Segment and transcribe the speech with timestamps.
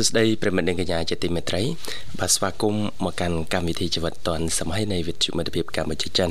[0.00, 1.62] សួស្តីប្រិមិត្តនិងកញ្ញាជាទីមេត្រី
[2.18, 6.30] បាទស្វាគមន៍មកកាន់កម្មវិធីជីវិតឌွန်សម័យនៃវិទ្យុមិត្តភាពកម្ពុជាចិន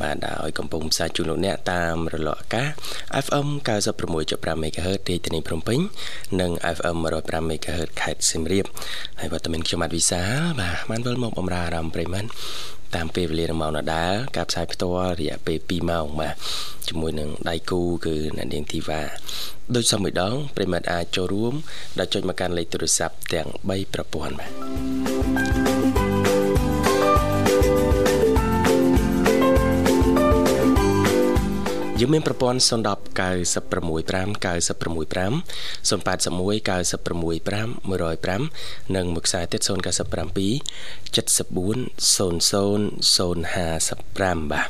[0.00, 2.68] បាទដោយកំពុងផ្សាយជូនលោកអ្នកតាមរលកអាកាស
[3.24, 3.48] FM
[4.06, 5.78] 96.5 MHz រាជធានីភ្នំពេញ
[6.40, 8.66] និង FM 105 MHz ខេត្តសៀមរាប
[9.20, 10.22] ហើយវត្តមានខ្ញុំបាទវិសា
[10.60, 12.28] បាទបានវិលមកបំរើអារម្មណ៍ប្រិមិត្ត
[12.94, 16.34] តាមពេលវេលាម៉ោងដដែលការផ្សាយផ្ទាល់រយៈពេល2ម៉ោងបាទ
[16.88, 19.02] ជាមួយនឹងដៃគូគឺអ្នកនាងធីវ៉ា
[19.74, 21.54] ដូចសមម្ដងប្រិមិត្តអាចចូលរួម
[21.98, 24.46] ដោយចុចមកកាន់លេខទូរស័ព្ទទាំង3ប្រព័ន្ធបា
[26.00, 26.03] ទ
[32.00, 32.68] យើងមានប្រព័ន្ធ010
[33.18, 33.84] 965
[34.44, 35.34] 965
[35.88, 36.10] 081
[36.68, 39.74] 965 105និងមួយខ្សែទៀត097 74 00
[43.14, 44.68] 055បាទ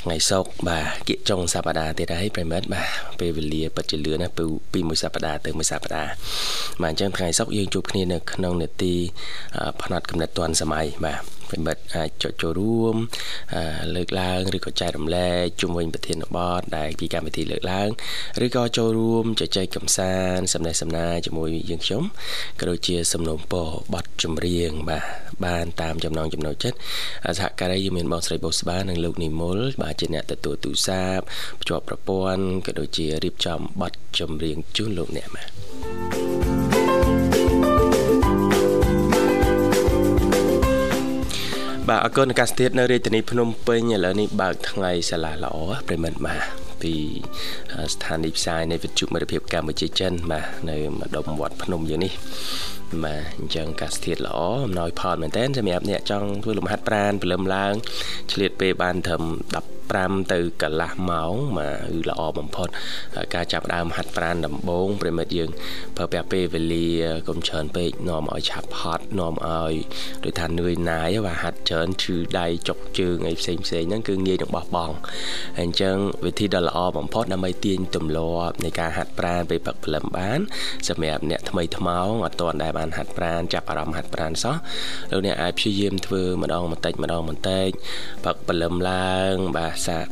[0.00, 2.88] ថ្ងៃសុកបាទគៀកចុងសប្តាហ៍ទៀតហើយប្រិមិត្តបាទ
[3.20, 6.10] ពេលវេលាពិតជាលឿនណាពីពីមួយសប្តាហ៍ទៅមួយសប្តាហ៍
[6.82, 8.94] បាទអញ្ចឹងថ្ងៃសុកយើងជួបគ្នានៅក្នុងនេតិ
[9.82, 12.94] ផ្នែកកំណត់ទាន់សម័យបាទប្រិ មិត្តអាចចុចចូលរួម
[13.94, 17.88] លើកឡើងឬក៏ចែករំលែកជុំវិញប្រធានបទដែលពីកម្មវិធីលើកឡើង
[18.44, 22.02] ឬក៏ចូលរួមជជែកកម្សាន្តសំណេះសំណាលជាមួយយើងខ្ញុំ
[22.60, 25.04] ក៏ដូចជាសំណូមពរបទចម្រៀងបាទ
[25.44, 26.78] បានតាមចំណងចំណូលចិត្ត
[27.38, 31.24] សហការីយើងមានបងស្រីបូស្បានិងលោកនិមលបាទជាអ្នកទទួលទូរស័ព្ទ
[31.60, 36.53] ភ្ជាប់ប្រព័ន្ធក៏ដូចជារៀបចំបទចម្រៀងជូនលោកអ្នកបាទ
[41.90, 45.56] បាទអរគុណអាកាសធាតុនៅរាជធានីភ្នំពេញឥឡូវនេះបើកថ្ងៃសាលាល្អ
[45.88, 46.42] ប្រិមិត្តបាទ
[46.82, 46.94] ពី
[47.94, 52.12] ស្ថានីយ៍ផ្សាយនៃវិទ្យុមិត្តភាពកម្ពុជាចិនបាទនៅម្ដុំវត្តភ្នំយើងនេះ
[53.04, 57.74] បាទអញ្ចឹងកាសធាតុល្អអំណោយផលមែនតើសម្រាប់អ្នកចង់ធ្វើលំហាត់ប្រាណព្រលឹមឡើង
[58.32, 59.22] ឆ្លៀតពេលបានត្រឹម
[59.92, 62.68] 15ទៅកន្លះម៉ោងបាទគឺល្អបំផុត
[63.34, 65.50] ការចាប់ដើមហាត់ប្រាណដំបូងប្រិមិត្តយើង
[65.96, 66.88] ប្រើប្រាស់ពេលវេលា
[67.28, 69.74] កុំច្រើនពេកនាំឲ្យឆាប់ហត់នាំឲ្យ
[70.24, 74.94] ដូចថានឿយណាយបាទហាត់ច្រើនឈឺដៃចុកជើងអីផ្សេងផ្សេងហ្នឹងគឺងាយនឹងបោះបង់
[75.58, 75.96] ហើយអញ្ចឹង
[76.26, 80.40] វិធីដ៏ល្អបំផុតដើម្បីទាញទម្លាប់នៃការហាត់ប្រាណពេលព្រឹកព្រលឹមបាន
[80.88, 84.56] សម្រាប់អ្នកថ្មីថ្មោងអត់ទាន់ដែលបានហាត់ប្រាណចាប់អារម្មណ៍ហាត់ប្រាណសោះ
[85.10, 87.68] លោកអ្នកអាចព្យាយាមធ្វើម្ដងបន្តិចម្ដងបន្តិច
[88.24, 90.06] ព្រឹកព្រលឹមឡើងបាទសាក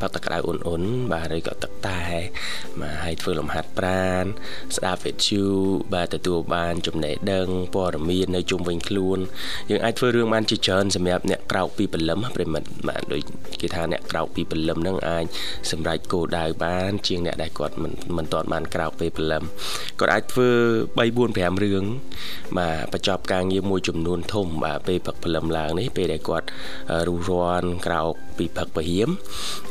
[0.00, 2.00] បើទឹកក្តៅអ៊ុនអ៊ុនបាទឬក៏ទឹកតែ
[2.80, 4.24] បាទហើយធ្វើលំហាត់ប្រាណ
[4.76, 5.44] ស្ដាប់វិទ្យុ
[5.94, 9.18] បាទទទួលបានចំណេះដឹងព័ត៌មាននៅជុំវិញខ្លួន
[9.70, 13.22] យើងអាចធ្វើរឿងបានជាច្រើនសម្រាប់អ្នកក្រោកពីព្រលឹមប្រិមិត្តបាទដូច
[13.60, 15.24] គេថាអ្នកក្រោកពីព្រលឹមហ្នឹងអាច
[15.70, 19.42] សម្រេចគោលដៅបាន ជាងអ្នកដែលគាត់មិនមិនទាន់បានក្រោកពេលព្រលឹម
[20.00, 20.48] គាត់អាចធ្វើ
[20.96, 21.84] 3 4 5រឿង
[22.58, 26.46] បាទបញ្ចប់ការងារមួយចំនួនធំបាទពេលព្រឹកព្រលឹមឡើងនេះពេលដែលគាត់
[27.08, 29.08] រុះរាន់ក្រោកពីព្រឹកពហៀម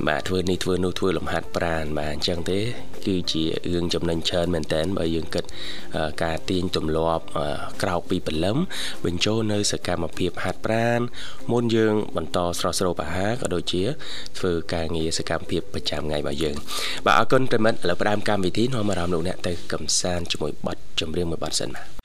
[0.07, 2.59] បាទធ្វើនេះធ្វើនោះធ្វើលំហាត់ប្រាណបាទអញ្ចឹងទេ
[3.07, 3.43] គឺជា
[3.73, 5.43] រឿងចំណេញច្រើនមែនតើបើយើងគិត
[6.23, 7.23] ការទាញទម្លាប់
[7.83, 8.57] ក្រោកពីព្រលឹម
[9.05, 10.99] បញ្ចូលនៅសកម្មភាពហាត់ប្រាណ
[11.51, 13.83] មុនយើង បន្តស្រស់ស្រូបអាហារក៏ដូចជា
[14.37, 16.55] ធ្វើការងារសកម្មភាពប្រចាំថ្ងៃរបស់យើង
[17.05, 22.04] បាទអរគុណប្រិមិត្តឥឡូវផ្ដើមកម្មវិធីនាំអារម្មណ៍លោកអ្នកទៅកំសាន្តជាមួយបទចម្រៀងមួយបទសិនបាទ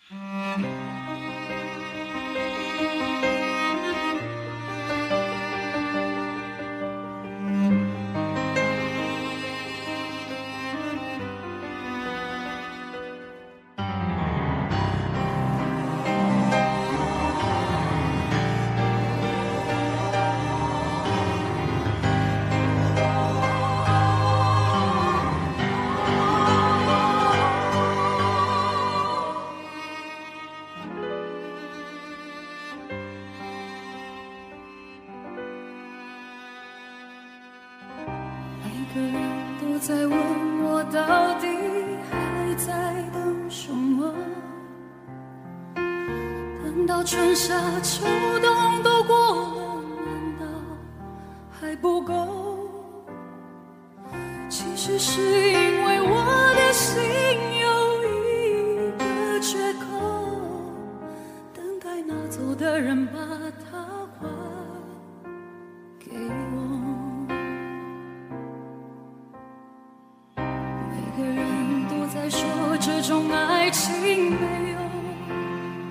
[72.30, 72.48] 说。
[72.82, 74.78] 这种爱情没有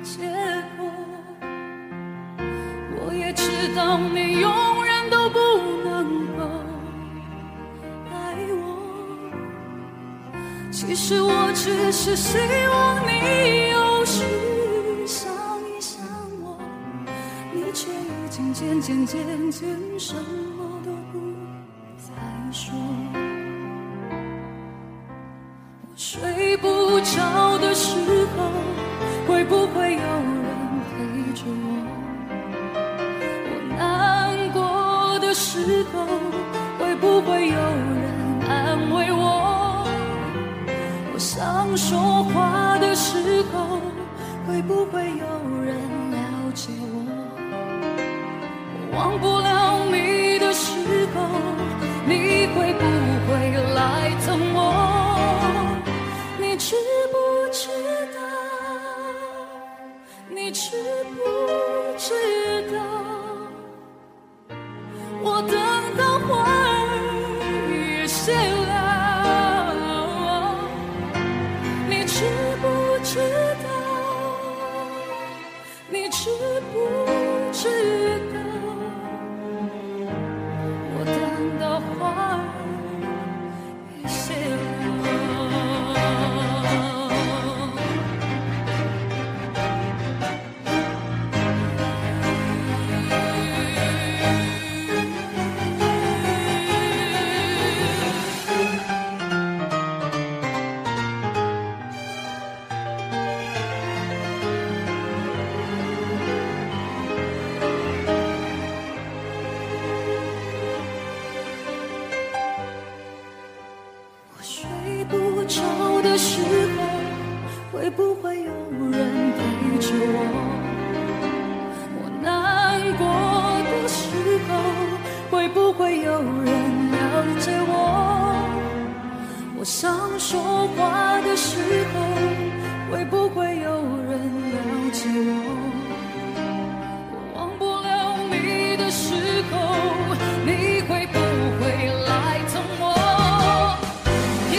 [0.02, 0.26] 结
[0.76, 0.90] 果。
[2.98, 4.52] 我也知道你永
[4.86, 5.40] 远都不
[5.84, 6.44] 能够
[8.12, 8.64] 爱我。
[10.72, 12.40] 其实我只是希
[12.72, 14.24] 望你有时
[15.06, 15.32] 想
[15.62, 16.04] 一想
[16.42, 16.58] 我，
[17.54, 19.70] 你却已经渐渐渐渐
[20.00, 20.69] 什么
[27.00, 27.96] 不着的时
[28.36, 28.52] 候，
[29.26, 30.52] 会不会有人
[30.84, 31.70] 陪着我？
[33.48, 36.06] 我难过的时候，
[36.78, 38.04] 会不会有人
[38.50, 39.88] 安慰我？
[41.14, 43.80] 我想说话的时候，
[44.46, 45.26] 会不会有
[45.64, 45.78] 人
[46.12, 46.96] 了解我？
[48.76, 50.76] 我忘不了你的时
[51.16, 51.24] 候，
[52.06, 52.84] 你会不
[53.32, 55.69] 会来疼我？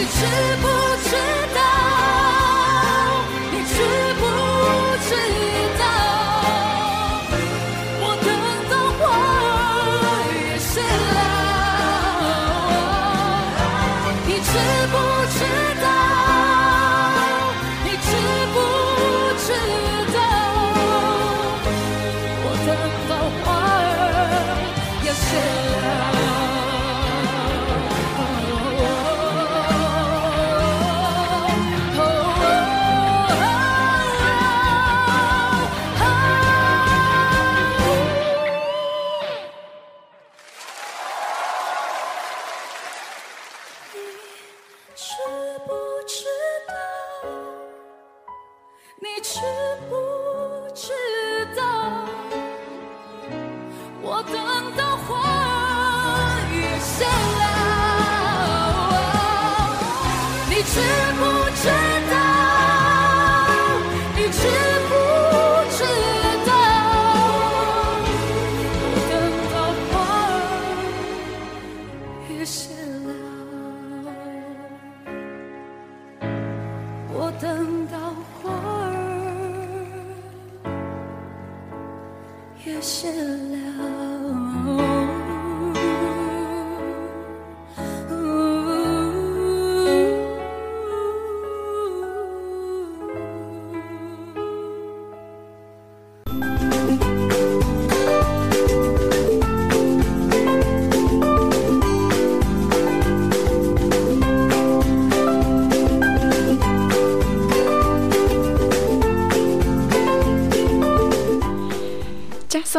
[0.00, 0.79] 知不
[77.41, 77.97] 等到
[78.37, 78.93] 花儿
[82.63, 84.10] 也谢了。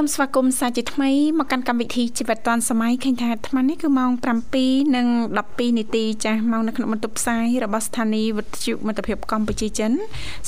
[0.02, 4.10] មស្វាគមន៍សាជាថ្មីមកកាន់កម្មវិធីជីវិតឌွန်សម័យឃើញថាអាត្មានេះគឺម៉ោង
[4.72, 9.92] 7:12នាទីចាសម៉ោងនៅក្នុងបន្ទប់ផ្សាយរបស់ស្ថានីយ៍វិទ្យុមិត្តភាពកម្ពុជាចិន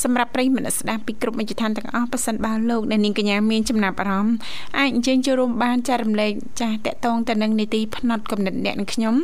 [0.03, 4.37] សម្រាប់ប្រិយមិត្តស្ដាប់ពីគ្រប់មជ្ឈដ្ឋានទាំងអស់ប៉ះសិនបើលោកអ្នកនាងកញ្ញាមានចំណាប់អារម្មណ៍
[4.79, 9.15] អាចអញ្ជើញចូលរួមបានចែករំលែកចាសតកតងទៅនឹងនីតិផ្នែកកំណត់អ្នកនិងខ្ញុំ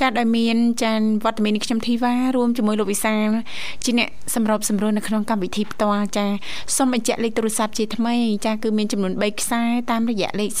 [0.00, 3.28] ចាសដោយមានចានវត្តមាននេះខ្ញុំធីវ៉ារួមជាមួយលោកវិសាល
[3.84, 6.30] ជាអ្នកសម្របសម្រួលនៅក្នុងកម្មវិធីផ្ទាល់ចាស
[6.76, 8.14] សូមបញ្ជាក់លេខទូរស័ព្ទជាថ្មី
[8.44, 10.50] ចាសគឺមានចំនួន3ខ្សែតាមរយៈលេខ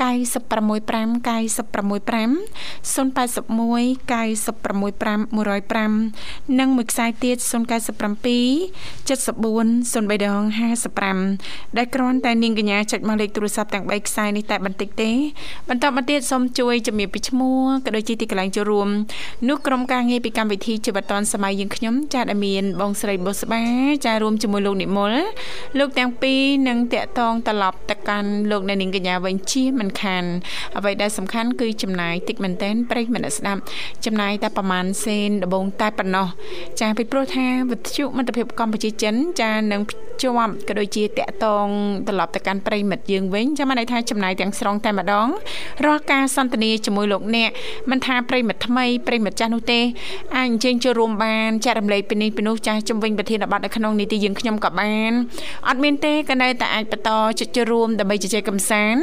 [0.00, 2.30] 965 965
[2.94, 7.50] 081 965 105និងមួយខ្សែទៀត097
[9.08, 15.10] 74 0355ដែលគ្រាន់តែនាងកញ្ញាចុចមកលេខទូរស័ព្ទទាំង3ខ្សែនេះតែបន្តិចទេ
[15.68, 18.88] បន្តមកទៀតសូមជួយជំរាបពីឈ្មោះក៏ដូចជាទីកន្លែងចូលរួម
[19.48, 23.62] នោះក្រុមការងារពីកម្មវិធីជីវិតឌွန်សម័យយើងខ្ញុំចាដែលមានបងស្រីបុស្បា
[24.06, 25.12] ចារួមជាមួយលោកនិមល
[25.78, 30.24] លោកទាំងពីរនឹងតាក់ទងត្រឡប់ទៅកាន់លោកអ្នកនាងកញ្ញាវិញជាមិនខាន
[30.76, 33.60] អ្វីដែលសំខាន់គឺចំណាយតិចមែនតែនប្រិយមិត្តស្ដាប់
[34.06, 36.26] ចំណាយតែប្រហែលសេនដបងតែប៉ុណ្ណោះ
[36.80, 41.66] ចាពីព្រោះថាវិទ្យុមិត្តភាពកម្ពុជាចិនចានឹងភ្ជាប់ក៏ដូចជាតាក់ទង
[42.08, 45.28] ត្រឡប់ទៅកាន់ប្រិយមិត្តយើងវិញចាំបានន័យថាចំណាយទាំងស្រុងតែម្ដង
[45.84, 47.50] រាល់ការសន្ទនាជាមួយលោកអ្នក
[47.90, 49.80] មិនថាប្រិយមិត្តថ្មីប្រិយមិត្តចាស់នោះទេ
[50.36, 55.12] អាចអញ្ជើញចូលរួមបានចែករំលែកពីនេះពីនោះចាស់ជំវិញប្រធានបទនៅក្នុងនីតិយើងខ្ញុំក៏បាន
[55.68, 59.02] អត់មានទេក៏នៅតែអាចបន្តជជែករួមដើម្បីជជែកកម្សាន្ត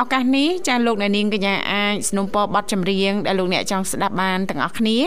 [0.00, 4.98] ឱកាសនេះចាលោកអ្នកនាងកញ្ញាអាចสนุំពរបទចម្រៀងដែលលោកអ្នកចង់ស្ដាប់បានទាំងអស់គ្នា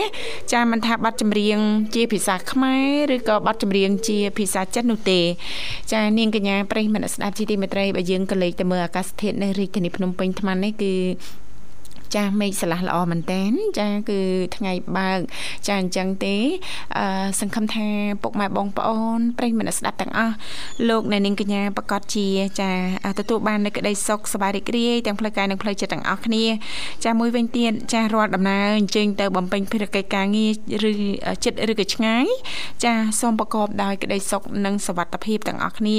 [0.52, 1.58] ចាមិនថាបទចម្រៀង
[1.94, 2.76] ជាភាសាខ្មែ
[3.10, 5.20] រឬក៏បទចម្រៀងជាភាសាចិននោះទេ
[5.92, 10.94] ចានាងកញ្ញាប្រិយមិត្តស្ដាប់ជាទីមេត្រីបើយើងក៏លេខទៅមើលអាកាសធាតុនៅរាជធានីភ្នំពេញថ្មនេះគឺ
[12.14, 14.20] ចាស់មេឃស្រឡះល្អមែនតែនចាគឺ
[14.56, 15.18] ថ្ងៃបើក
[15.66, 16.36] ចាអញ្ចឹងទេ
[16.96, 17.86] អឺសង្ឃឹមថា
[18.22, 20.34] ពុកម៉ែបងប្អូនប្រិយមិត្តស្ដាប់ទាំងអស់
[20.88, 22.26] លោកអ្នកនាងកញ្ញាប្រកាសជា
[22.60, 22.70] ចា
[23.18, 26.44] ទទួលបាននូវក្តីសុខសប្បាយរីករាយទាំងផ្លូវកាយនិងផ្លូវចិត្តទាំងអស់គ្នា
[27.04, 30.46] ចាមួយវិញទៀតចារាល់ដំណើរអញ្ជើញទៅបំពេញភារកិច្ចការងា
[30.82, 30.92] រឬ
[31.44, 32.26] ចិត្តឬក៏ឆ្ងាយ
[32.84, 35.98] ចាសូមប្រកបដោយក្តីសុខនិងសុវត្ថិភាពទាំងអស់គ្នា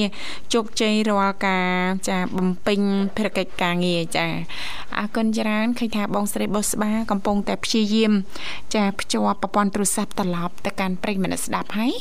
[0.54, 1.70] ជោគជ័យរាល់ការ
[2.10, 2.80] ចាបំពេញ
[3.18, 4.26] ភារកិច្ចការងារចា
[4.98, 8.14] អរគុណច្រើនឃើញថាបងស្រីបុស្បាកំពុងតែព្យាយាម
[8.76, 11.94] ចាភ្ជាប់ប្រព័ន្ធទូរស័ព្ទត្រឡប់ទៅកាន់ប្រិយមិត្តស្ដាប់ហើយ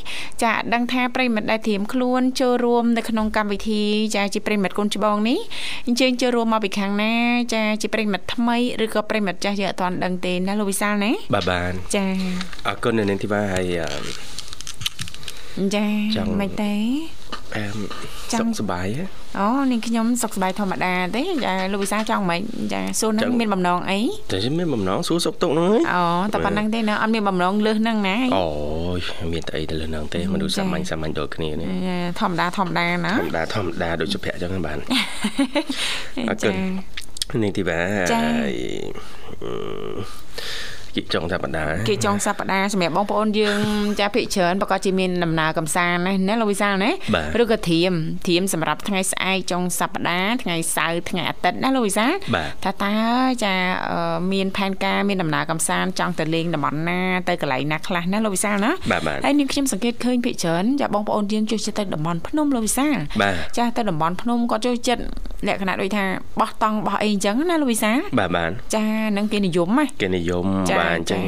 [0.43, 3.83] ចាដឹងថាប្រិយមិត្តដែលត្រៀមខ្លួនចូលរួមនៅក្នុងកម្មវិធី
[4.17, 5.39] ចាជាប្រិយមិត្តកូនច្បងនេះ
[5.87, 7.15] អញ្ជើញចូលរួមមកពីខាងណា
[7.55, 12.07] ចាជាប្រិយមិត្តថ្មីឬក៏ប្រិយមិត្តចាស់យើងអត់ទាន់ដឹងទេណាលោកវិសាលណាបាទបានចា
[12.67, 14.36] អរគុណនៅនាងធីវ៉ាហើយ
[15.77, 15.87] ចា
[16.41, 16.73] មិនទេ
[17.57, 17.77] អែម
[18.39, 18.87] សុខសប្បាយ
[19.39, 22.41] អូនាងខ្ញុំសុខសប្បាយធម្មតាទេចាលោកវិសាចង់មិន
[22.73, 23.99] ចាសួរនឹងមានបំណងអី
[24.33, 28.47] តែមានបំណងសួរសុខទុក្ខហ្នឹងហ៎អូតែប៉ុណ្្នឹងទេណាអត់មានបំណងលើសហ្នឹងណាអូ
[28.99, 29.01] យ
[29.33, 31.69] មានតែអីទៅលើហ្នឹងទេមនុស្សសាមញ្ញសាមញ្ញដូចគ្នានេះ
[32.21, 34.79] ធម្មតាធម្មតាណាធម្មតាធម្មតាដូចសុភ័ក្រអញ្ចឹងបាន
[36.29, 36.55] អរគុណ
[37.43, 37.81] នាងធីបា
[38.13, 38.23] ចា
[40.97, 43.59] គីចុងសប្តាហ៍គីចុងសប្តាហ៍សម្រាប់បងប្អូនយើង
[44.01, 46.91] ចាភិកច្រើនប្រកាសជាមានដំណើរកំសាន្តណាណាលោកវិសាលណា
[47.43, 47.93] ឬក៏ធៀម
[48.29, 52.13] ធៀមសម្រាប់ថ្ងៃស្អែកចុងសប្តាហ៍ថ្ងៃសៅរ៍ថ្ងៃអាទិត្យណាលោកវិសាល
[52.65, 52.97] ថាតើ
[53.45, 53.55] ចា
[54.33, 58.73] មានផែនការមានដំណើរកំសាន្តចង់ទៅលេងតំបន់ណាទៅកន្លែងណាខ្លះណាលោកវិសាលណា
[59.25, 62.97] ហើយនាងខ្ញុំសង្កេតឃើញភិកច្រើនចាបងប្អូនយើងចូលចិត្តទៅតំបន់ភ្នំលោកវិសាល
[63.59, 65.03] ចាទៅតំបន់ភ្នំគាត់ចូលចិត្ត
[65.47, 66.05] លក្ខណៈដូចថា
[66.41, 68.85] បោះតង់បោះអីអញ្ចឹងណាលោកវិសាបាទបាទចា
[69.17, 70.47] នឹងគេនិយមហ៎គេនិយម
[70.79, 71.23] បាទបាទអញ្ចឹង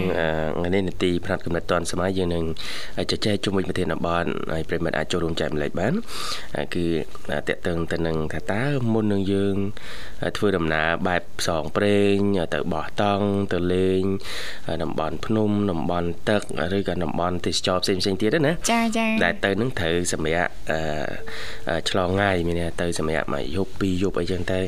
[0.56, 2.44] ថ្ងៃនេះនីតិផ្នែកកំណត់តនសម័យយើងនឹង
[3.10, 5.92] ជជែកជុំវិញប្រធានបទហើយប្រិមិត្តអាចចូលរួមចែកម្លែកបាន
[6.74, 6.86] គឺ
[7.48, 9.56] តកតឹងទៅនឹងថាតើមុននឹងយើង
[10.36, 12.16] ធ្វើដំណើរបែបផ្សងព្រេង
[12.54, 14.02] ទៅបោះតង់ទៅលេង
[14.82, 16.42] តំបន់ភ្នំតំបន់ទឹក
[16.76, 20.52] ឬក៏តំបន់ទេសចរផ្សេងផ្សេងទៀតណាចាចាដែលទៅនឹងត្រូវសម្រាប់
[21.90, 24.60] ឆ្លងថ្ងៃមានទៅសម្រាប់មួយយប់ពីរយប់អីចឹងទៅ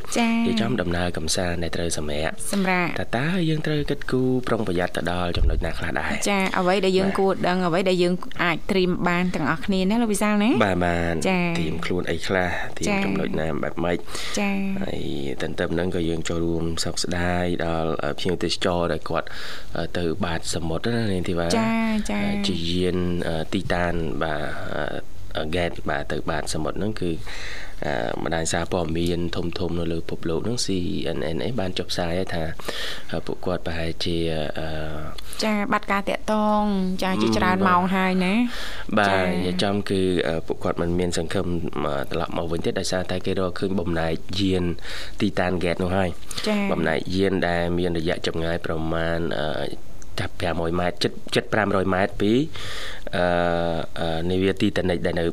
[0.47, 11.15] និយាយចំដំណើរកំសាន្តដែលត្រូវសម្រាប់សម្រាប់តើតើយើងត្រូវគិតគូរប្រុងប្រយ័ត្នទៅដល់ចំណុចណាខ្លះដែរចាអ្វីដែលយើងគួរដឹងអ្វីដែលយើងអាចត្រៀមបានទាំងអស់គ្នាណាលោកវិសាលណាបាទបាទ
[11.59, 13.99] ត្រៀមខ្លួនអីខ្លះត្រៀមចំណុចណាបែបម៉េច
[14.41, 14.51] ចា
[14.83, 15.03] ហើយ
[15.43, 19.29] ទន្ទឹមនឹងក៏យើងចូលរួមសោកស្ដាយដល់ភ្ញៀវទេសចរដែលគាត់
[19.99, 21.73] ទៅបាតសមុទ្រណានាងធីវ៉ាចា
[22.11, 22.97] ចាជាយាន
[23.55, 24.43] ទីតានបាទ
[25.47, 27.11] ហ្គេតបាទទៅបាតសមុទ្រហ្នឹងគឺ
[28.23, 32.43] បណ្ដាញសារព័ត៌មានធំធំនៅលើពិភពលោកហ្នឹង CNN អីបានចុះផ្សាយថា
[33.27, 34.17] ពួកគាត់ប្រហែលជា
[35.45, 36.63] ចាបាត់ការតាក់តង
[37.03, 38.35] ចាជាច្រើនម៉ោងហើយណា
[38.99, 40.01] បាទចំគឺ
[40.47, 41.47] ពួកគាត់មិនមានសង្ឃឹម
[42.13, 44.65] ត្រឡប់មកវិញទេដោយសារតែគេរកឃើញបំណែកយាន
[45.21, 46.09] ទីតានហ្គេតនោះហើយ
[46.73, 49.19] បំណែកយានដែលមានរយៈចម្ងាយប្រមាណ
[50.21, 52.33] ចាប់500ម៉ែត្រជិតជិត500ម៉ែត្រពី
[53.17, 55.25] អឺនាវាទីតានិចដែលនៅ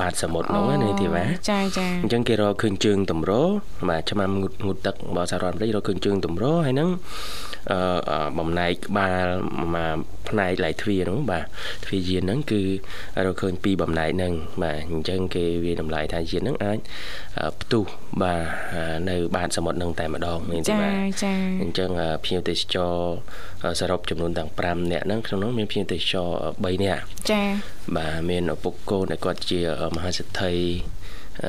[0.00, 3.32] បាតសមុទ្រនោះណាធីវ៉ាចាចាអញ្ចឹងគេរកឃើញជើងតម្រ
[3.88, 6.90] បាទឆ្មាំងូតងូតទឹករបស់សហរដ្ឋអាមេរិករកឃើញជើងតម្រហើយហ្នឹង
[7.70, 9.26] អឺបំណែកក្បាល
[9.74, 9.76] ម
[10.17, 11.44] ក ផ្នែកឡៃទ្វារហ្នឹងបាទ
[11.84, 12.62] ទ្វារយានហ្នឹងគឺ
[13.26, 14.32] រកឃើញពីបំណែកហ្នឹង
[14.62, 16.78] បាទអញ្ចឹងគេវាតម្លៃថាយានហ្នឹងអាច
[17.60, 17.84] ផ្ទុះ
[18.22, 18.40] បាទ
[19.08, 20.92] នៅបាតសមុទ្រហ្នឹងតែម្ដងមានទេបាទ
[21.24, 21.32] ចា
[21.62, 21.90] អញ្ចឹង
[22.24, 22.94] ភ្ញៀវទេសចរ
[23.80, 27.42] សរុបចំនួនទាំង5នាក់ហ្នឹងក្នុងនោះមានភ្ញៀវទេសចរ3នាក់ចា
[27.96, 29.60] បាទមានឪពុកកូនដែលគាត់ជា
[29.96, 30.52] មហាសេ
[31.38, 31.44] ដ្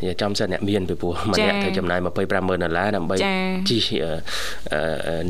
[0.00, 3.16] ឋីអឺចំសិនអ្នកមានពីព្រោះម្នាក់ត្រូវចំណាយ250,000ដុល្លារដើម្បី
[3.70, 3.88] ជិះ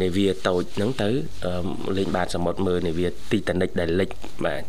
[0.03, 1.09] នេវីតូចហ្នឹងទៅ
[1.97, 4.11] លេងបាតសមុទ្រមើលនេវីទីតានិកដែលលិច
[4.47, 4.63] បាទ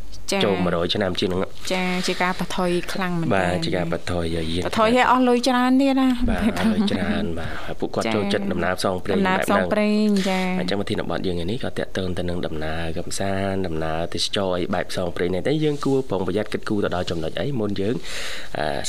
[0.45, 1.41] ចូល100ឆ្នាំជាងហ្នឹង
[1.73, 17.95] ចាជាការបថុយខ្លាំងមែនបាទជាការបថុយយាយបថុយឲ្យអស់លុយច្រើនទៀតណាបាទអស់លុយច្រើនបាទពួកគាត់ចូលចិត្តដំណើរផ្សងព្រេងបែបហ្នឹងដំណើរផ្សងព្រេងចាអញ្ចឹងវិធីបទយើងនេះក៏តាក់ទងទៅនឹងដំណើរកំសាន្តដំណើរទេសចរអីបែបផ្សងព្រេងនេះតែយើងគួរប្រុងប្រយ័ត្នគិតគូរទៅដល់ចំណុចអីមុនយើង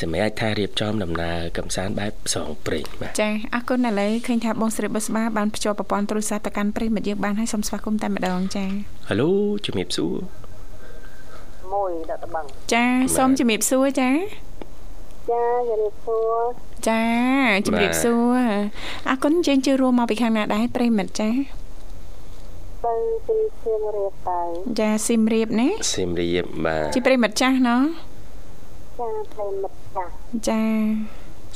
[0.00, 8.66] សម្រាប់ថារៀបចំដំណើរកំសាន្តបែបផ្សងព្រេងបាទចាអរគុណឥឡូវឃើញថាបងស្រីបុស្បាបានភ្ជាប់ប្រព័ន្ធទូរស័ព្ទទៅកាន់ប្រិមិត្តយើងបានហើយសូមស្វាគមន៍តែម្ដងចា
[9.08, 9.14] ហៅ
[9.66, 10.14] ជំរាបសួរ
[11.80, 12.84] 1ដកត្បឹងចា
[13.16, 14.10] សូមជំរាបសួរចា
[15.30, 16.40] ចាជំរាបសួរ
[16.88, 17.04] ចា
[17.66, 18.38] ជំរាបសួរ
[19.08, 21.30] អរគុណយើងជឿរួមមកពីខាងណាដែរប្រិមិត្តចា
[22.84, 22.94] ទៅ
[23.26, 24.40] ពីសៀមរាបទៅ
[24.80, 27.82] ចាសៀមរាបណាសៀមរាបបាទជាប្រិមិត្តចាស់ណោះ
[28.98, 30.10] ចាប្រិមិត្តចាស់
[30.48, 30.62] ចា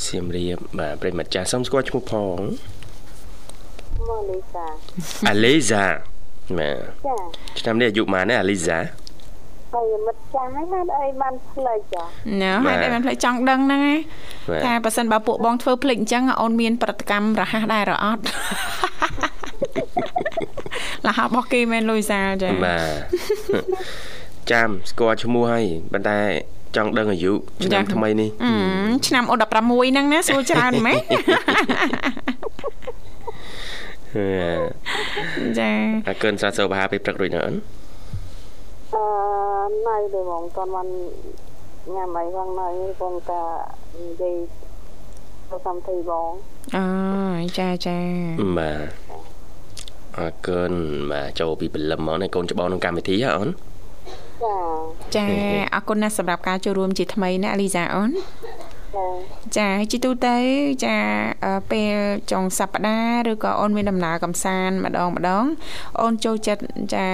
[0.07, 2.39] សៀមរាបបាទប្រិមិត្តចាស់សូមស្គាល់ឈ្មោះផង
[4.09, 4.67] ម៉ូលីសា
[5.29, 5.85] អាលីសា
[6.59, 7.17] បាទចា
[7.61, 8.79] ឆ្នាំនេះអាយុប៉ុន្មានណាអាលីសា
[9.73, 12.05] ហើយមិត្តចាស់ហើយហេតុអីបានផ្លេចចា
[12.43, 13.99] ណ៎ហេតុអីបានផ្លេចចង់ដឹងហ្នឹងឯង
[14.65, 18.23] ថាបើសិនបើពួកបងធ្វើផ្លេចអញ្ចឹងអូនមានប្រតិកម្មរហ័សដែរឬអត់
[21.07, 26.19] លះរបស់គេមែនលុយសាចាបាទចាំស្គាល់ឈ្មោះហើយប៉ុន្តែ
[26.77, 27.33] ចង់ដឹងអាយុ
[27.65, 28.31] ឆ្នាំថ្មីនេះ
[29.07, 30.99] ឆ្នាំអូ16ហ្នឹងណាសួរច្រើនម៉េច
[35.59, 35.71] ចា
[36.09, 37.76] អើកិនសាសូបហាពេលព្រឹករួចណាអូនអឺ
[39.87, 40.89] នៅទេបងតន់បាន
[41.95, 42.69] ញ៉ាំអីផងនៅ
[43.01, 43.43] គង់តែ
[43.99, 44.37] និយាយ
[45.49, 46.31] ទៅសំធីបង
[46.77, 46.87] អើ
[47.59, 47.99] ចាចា
[48.59, 48.89] បាទ
[50.19, 50.73] អរគុណ
[51.11, 53.49] បាទចូលពីព្រលឹមមកនេះកូនច្បងក្នុងកម្មវិធីហ៎អូន
[54.45, 54.59] ចា
[55.17, 55.27] ចា
[55.75, 58.11] អរគុណណាស់សម្រាប់ការចូលរួមជាថ្មីណាអលីសាអូន
[59.57, 60.37] ចាជីទូទៅ
[60.85, 60.97] ចា
[61.71, 61.95] ពេល
[62.31, 65.45] ចុងសប្តាហ៍ឬក៏អូនមានដំណើរកំសាន្តម្ដងម្ដង
[66.01, 66.63] អូនចូលចិត្ត
[66.95, 67.07] ចា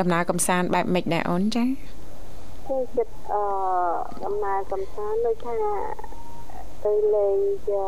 [0.00, 1.64] ដំណើរកំសាន្តបែបម៉េចដែរអូនចា
[2.68, 3.42] ចូលចិត្តអឺ
[4.24, 5.56] ដំណើរកំសាន្តដូចថា
[6.84, 7.38] ទៅលេង
[7.70, 7.84] ចា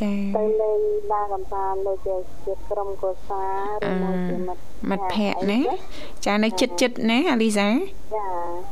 [0.00, 0.80] ចាទៅលេង
[1.12, 2.14] ដើរកំសាន្តដូចជា
[2.44, 3.44] ជាក្រុមគ្រួសា
[3.84, 5.60] រឬមួយជាមិត្តមិត្តភ័ក្តិណា
[6.26, 7.68] ចានៅចិត្តចិត្តណាអាលីសា
[8.14, 8.26] ចា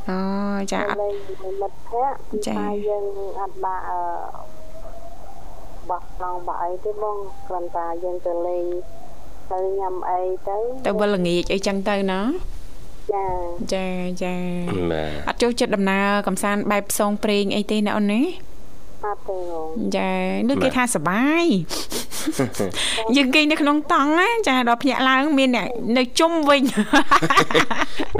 [0.09, 0.19] អូ
[0.73, 1.15] ចាអត់លេង
[1.61, 2.55] មិត្តភ័ក្តិចា
[2.87, 3.05] យើង
[3.41, 4.01] អត់បាក់អឺ
[5.89, 8.65] បោះឡងបាក់អីទេបងគ្រាន់តែយើងទៅលេង
[9.51, 12.21] ទៅញ៉ាំអីទៅទៅវិលល្ងាចអីចឹងទៅណា
[13.13, 13.25] ចា
[13.73, 13.85] ចា
[14.23, 14.35] ចា
[15.29, 18.21] អត់ចូលចិត្តដំណើរកំសាន្តបែបផ្សងព្រេងអីទេណាអូនណា
[19.05, 19.37] អត់ទេ
[19.97, 20.11] ចា
[20.49, 21.45] នេះគេថាសបាយ
[23.15, 26.61] យើងគេនៅក្នុងតង់ណាចាដល់ភ្នាក់ឡើងមានអ្នកនៅជុំវិញ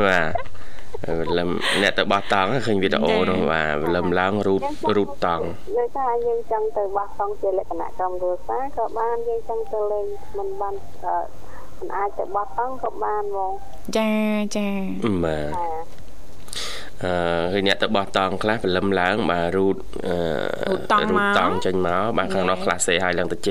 [0.05, 1.49] បាទលឹម
[1.81, 4.61] អ្នកទៅបោះតង់ឃើញវីដេអូនោះបាទលឹមឡើងរូត
[4.95, 10.05] រូតតង់និយាយថាយើងចង់ទៅបោះតង់ជាលក្ខណៈក្រុមគ្រួសារក៏បានយើងចង់ទៅលេង
[10.37, 10.75] មិនបាន
[11.79, 13.51] មិនអាចទៅបោះតង់ក៏បានហ្មង
[13.97, 14.09] ចា
[14.55, 14.67] ចា
[15.25, 15.51] បាទ
[17.05, 17.13] អឺ
[17.53, 19.75] ហើយអ្នកទៅបោះតង់ខ្លះព្រលឹមឡើងបាទរូត
[20.69, 23.49] រូតតង់មកតង់ចេញមកបាទខាងនោះខ្លះសេឲ្យឡើងតិច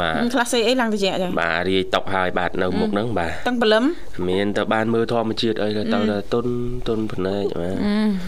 [0.00, 3.84] បាទខ្លះសេអីឡើងតិចចាបាទរាយតុកហើយបាទនៅមុខហ្នឹងបាទទាំងព្រលឹម
[4.28, 6.46] មានទៅបានមើលធម្មជាតិអីទៅទៅទុន
[6.88, 7.76] ទុនភ្នែកបាទ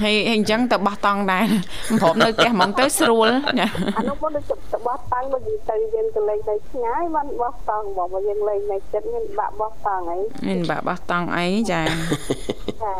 [0.03, 1.47] ហើយអញ្ចឹងទៅបោះតង់ដែរ
[2.03, 3.29] ព្រមនៅផ្ទះហ្មងទៅស្រួល
[3.97, 11.83] អានោះមកដូចទៅបោះតង់មកទៅយើងទៅលេងទៅឆ្ងាយបានបោះតង់បងមកយើងលេងនៅចិត្តមានបាក់បោះតង់អីមានបាក់បោះតង់អីចា
[12.83, 12.93] ចា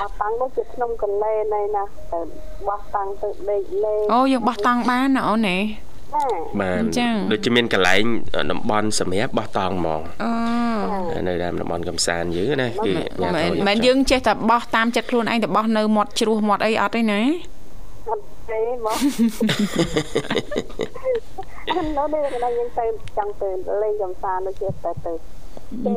[0.00, 2.20] បោះតាំងដូចជាក្នុងកន្លែងណៃណាទៅ
[2.68, 5.58] បោះតាំងទៅដេកលេងអូយើងបោះតាំងបានណាអូនណា
[6.60, 6.82] បាទ
[7.32, 8.02] ដូចជាមានកន្លែង
[8.50, 17.20] តំបន់សម្រាប់បោះតង់ហ្មងអូនៅតាមតំបន់កំសាន្តយើងណាគឺមិនមែនយើងចេះតែបោះតាមចិត្តខ្លួនឯងទៅបោះនៅមាត់ជ្រោះមាត់អីអត់ទេណា
[18.08, 18.96] អត់ទេមក
[21.70, 22.84] អត់នៅនេះកន្លែងយើងទៅ
[23.16, 23.48] ចង់ទៅ
[23.82, 25.12] លេងកំសាន្តដូចជាទៅទៅ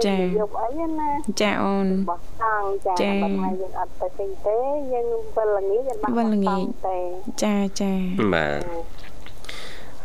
[0.05, 1.09] ចាយប់អីណា
[1.41, 2.67] ចាអូនបោះតង់
[3.01, 4.57] ចាបើថ្ងៃយើងអត់ទៅទិញទេ
[4.93, 6.11] យើងវិលល្ងាចយើងបោះ
[6.47, 6.97] តង់ទេ
[7.43, 7.91] ចាចា
[8.33, 8.59] បាទ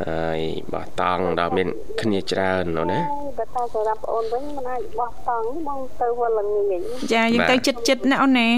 [0.03, 0.41] ហើយ
[0.73, 1.69] បោះតង់ដល់មាន
[2.01, 2.99] គ្នាច្រើននោះណា
[3.39, 6.81] បើតែសម្រាប់អូនវិញមិនអាចបោះតង់បងទៅវិលល្ងាច
[7.15, 8.49] ចាយើងទៅចិត្តចិត្តណាអូនណា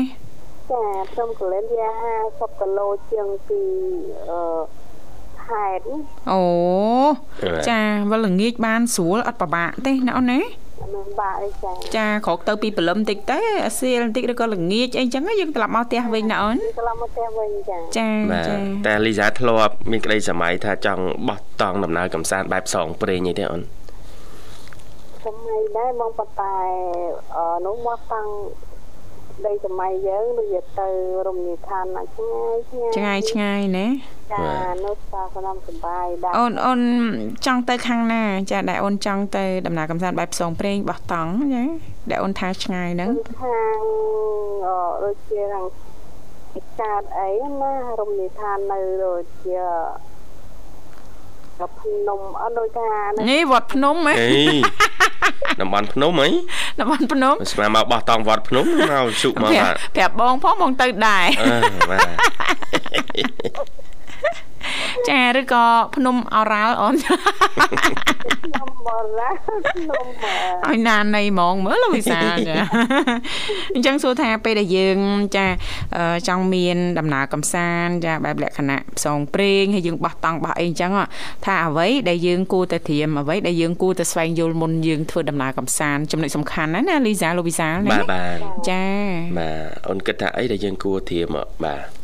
[0.73, 1.89] ចាខ្ញុំកលែនវា
[2.23, 3.61] 50គីឡូជាងពី
[4.31, 4.41] អឺ
[5.47, 5.85] ខេត្ត
[6.33, 6.43] អូ
[7.69, 10.41] ចាវិលល្ងាចបានស្រួលអត់ពិបាកទេណាអូនណា
[10.81, 18.09] មិនបាក់អីចាចាក្រោកទៅពីព្រលឹមតិចទៅអាសៀលបន្តិចឬក៏ល្ងាចអីចឹងយើងត្រឡប់មកផ្ទះវិញណាអូនត្រឡប់មកផ្ទះវិញចាចា
[18.49, 18.57] ចា
[18.87, 23.63] តែលីសាធ្លាប់មានក្តីសម័យថាចង់បោះតង់ដំណើរកំសាន្តបែបសងព្រេងអីទេអូន
[25.25, 26.55] សម័យដែរបងប៉ុន្តែ
[27.37, 28.27] អឺនោះមកតាំង
[29.47, 30.89] ដីសម័យយើងដូចទៅ
[31.27, 33.87] រមណីយដ្ឋានណាឆ្ងាយឆ្ងាយឆ្ងាយឆ្ងាយណា
[34.33, 34.47] ចា
[34.85, 36.81] នៅផ្សារសំណំសុបាយដែរអូនអូន
[37.47, 41.65] ចង់ទៅខាងណា ចាដែលអូនចង់ទៅដំណើរកំសាន្តបែបផ្សងព្រេងបោះតង់ចា
[42.11, 43.81] ដែលអូនថាឆ្ងាយហ្នឹងខាង
[45.05, 45.65] ដូចជាខាង
[46.81, 49.59] កើតអីណារមណីយដ្ឋាននៅដូចជា
[51.61, 52.91] វត្តភ្នំអត់ដូចថា
[53.31, 54.15] នេះវត្តភ្នំហ៎
[55.61, 56.29] តំបន់ភ្នំហី
[56.81, 59.51] តំបន់ភ្នំស្មានមកបោះតង់វត្តភ្នំមកជុកមក
[59.97, 62.09] ប្រាប់បងផងបងទៅដែរអឺបាទ
[65.11, 70.05] ចាឬក៏ភ្នំអរ៉ាល់អូនភ្នំអរ៉ាល់ភ្នំ
[70.67, 72.55] ឲ្យណាននៃហ្មងមើលលោកវិសាចា
[73.75, 74.99] អញ្ចឹងសួរថាពេលដែលយើង
[75.37, 75.47] ចា
[76.29, 80.91] ចង់មានដំណើរកំសាន្តចាបែបលក្ខណៈផ្សងព្រេងហើយយើងបោះតង់បោះអីអញ្ចឹង
[81.45, 88.39] ថាអ្វីដែលយើងគួរតែត្រៀមអ្វីដែលយើងគួរតែស្វែងយល់មុនយើងធ្វើដំណើរកំសាន្តចំណុចសំខាន់ណាណាលីសាលោកវិសាណាបាទបាទ
[88.71, 88.85] ចា
[89.39, 92.04] បាទអូនគិតថាអីដែលយើងគួរត្រៀមបាទ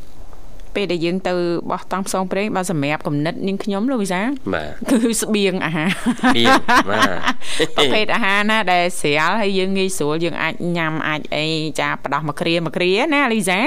[0.75, 1.33] ពេលដែលយើងទៅ
[1.71, 4.21] បោះតង់ផ្សងព្រេងបើសម្រាប់កំណត់នាងខ្ញុំលោកវិសា
[4.55, 6.53] បាទគឺស្បៀងអាហារស្បៀង
[6.91, 11.47] បាទប្រភេទអាហារណាដែលស្រាលហើយយើងងាយស្រួលយើងអាចញ៉ាំអាចអី
[11.81, 13.61] ចាផ្ដោះមកគ្រាមកគ្រាណាលីសា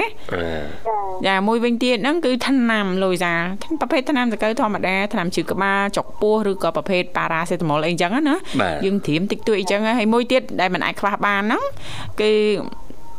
[1.26, 3.32] ចាមួយវិញទៀតហ្នឹងគឺថ្នាំលូយសា
[3.80, 8.36] ប្រភេទថ្នាំសកលធម្មតាថ្នាំជឺក្បាលចុកពោះឬក៏ប្រភេទប៉ារ៉ាសេតាមុលអីចឹងណា
[8.84, 11.62] យើងត្រៀមតិចតួចអីចឹងហើយមួយទៀតដែលមិនអាចខ្វះបានហ្នឹង
[12.20, 12.32] គឺ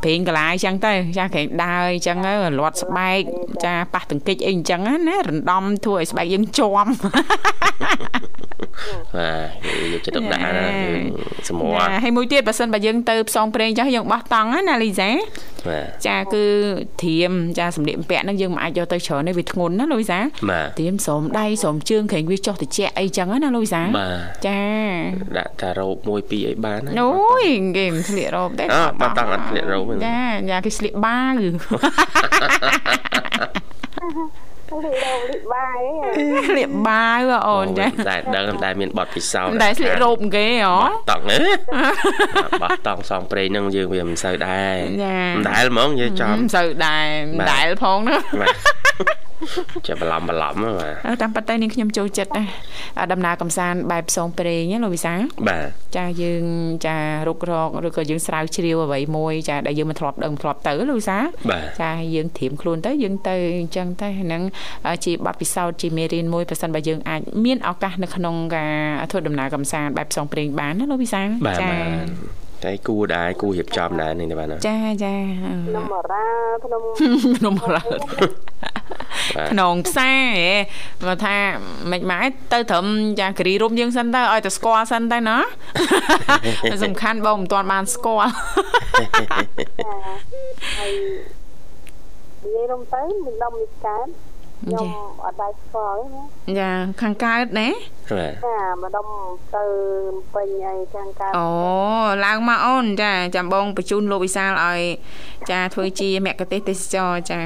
[0.05, 2.17] ព្រេងកលាយអញ្ចឹងទៅចាក្រែងដើរអញ្ចឹង
[2.59, 3.21] លាត់ស្បែក
[3.63, 6.73] ចាប៉ះទង្គិចអីអញ្ចឹងណារំដំធ្វើឲ្យស្បែកយើងជាប់
[9.15, 10.67] បាទយកចិត្តទុកដាក់ណា
[11.47, 15.09] សម្រួលហើយមួយទៀតបើសិនបើយើងទៅផ្សងព្រេងចាស់យើងបោះតង់ណាលីសា
[16.07, 16.45] ចាគឺ
[17.03, 20.19] ធៀមចាសម្លៀកបំពាក់ហ្នឹងយើងមិនអាចយកទៅច្រើនទេវាធ្ងន់ណាលូយសា
[20.79, 23.81] ធៀមស្រោមដៃស្រោមជើងក្រែងវាចុះតិចអីចឹងណាលូយសា
[24.47, 24.59] ចា
[25.37, 27.11] ដាក់តារ៉ូបមួយពីរអីបានអូ
[27.43, 27.45] យ
[27.77, 31.33] គេមិនស្លៀករ៉ូបទេអើបើតាំងអត់ស្លៀករ៉ូបចាយ៉ាគេស្លៀកបាវ
[34.83, 35.79] លៀករោបលៀកបាយ
[36.57, 40.75] លៀកបាយអូនចាតែដឹងតែមានបត់ពិសោធន៍តែស្លៀករ៉ូបគេហ៎
[41.11, 41.37] តង់ណា
[42.61, 44.75] បោះតង់សងព្រេងហ្នឹងយើងវាមិនសូវដែរ
[45.35, 48.17] មិនដែលហ្មងយើងចំមិនសូវដែរមិនដែលផងណា
[49.87, 52.45] ចាំបន្លំបន្លំបាទតាមពិតទៅនាងខ្ញុំចូលចិត្តណា
[53.11, 55.13] ដំណើរកំសាន្តបែបផ្សងព្រេងណាលោកវិសា
[55.49, 56.43] បាទចាយើង
[56.85, 61.17] ចារុករកឬក៏យើងស្រាវជ្រាវអ្វីមួយចាដែលយើងមិនធ្លាប់ដឹងធ្លាប់ទៅលោកវិសា
[61.81, 64.41] ចាយើងត្រៀមខ្លួនទៅយើងទៅអញ្ចឹងទៅហ្នឹង
[65.05, 71.21] ជាបទពិសោធន៍ជាមេរៀនមួយប្រសិនបើយើងអាចមានឱកាសនៅក្នុងការធ្វើដំណើរកំសាន្តបែបផ្សងព្រេងបានណាលោកវិសា
[71.61, 71.71] ចា
[72.65, 75.15] តែគួរដែរគួររៀបចំដែរនេះបាទចាចា
[75.75, 76.25] នំរ៉ា
[76.63, 76.81] ភ្នំ
[77.45, 77.83] នំរ៉ា
[79.51, 80.37] ក្នុងផ្សារ
[81.01, 81.37] គាត់ថា
[81.91, 82.21] មិនម៉ែ
[82.53, 82.85] ទៅត្រឹម
[83.19, 85.37] ចាគ្រីរុំយើងសិនទៅឲ្យតែស្គាល់សិនទៅណា
[86.83, 88.31] សំខាន់បងមិនទាន់បានស្គាល់
[90.77, 90.91] ហើយ
[92.43, 94.07] និយាយរំទៅមិនដំនេះកើត
[94.63, 94.87] ខ្ញុំ
[95.23, 96.23] អត់ដែរស្គាល់ណា
[96.59, 96.71] ចា
[97.01, 97.69] ខាងកើតណា
[98.11, 99.07] ចាម្ដុំ
[99.55, 99.63] ទៅ
[100.35, 101.47] ពេញអីខាងកើតអូ
[102.25, 104.81] ឡើងមកអូនចាចាំបងបញ្ជូនលោកវិសាលឲ្យ
[105.49, 107.39] ចាធ្វើជាមគ្គទេសទេសចរចា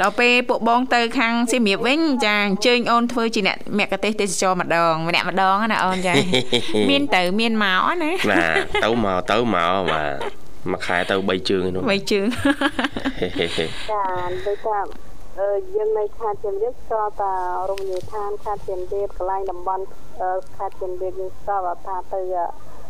[0.00, 6.14] ដល់ពេលពួកបងទៅខាងសៀមរាបវិញចាអញ្ជើញអូនធ្វើជាអ្នកមគ្គទេសទេសចរម្ដងម្នាក់ម្ដងណាអូនចា
[6.90, 10.10] មានទៅមានមកណាបាទទៅមកទៅមកបាទ
[10.70, 12.26] មួយខែទៅ3ជើងនោះ3ជើង
[13.90, 14.04] ចា
[14.46, 14.78] ដូចថា
[15.38, 17.32] អឺយើងនៅខាតជំរាបស្គាល់តា
[17.70, 19.84] រមណីយដ្ឋានខាតជំរាបកន្លែងតំបន់
[20.56, 22.20] ខាតជំរាបយើងស្គាល់ថាទៅ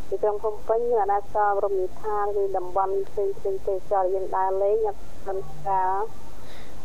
[0.09, 6.03] ទីក្រុងភ្នំពេញយើងអាចស្គាល់រមណីយដ្ឋានឬតំបន់ផ្សេងផ្សេងទេសចរយើងដើរលេងអត់មិនស្គាល់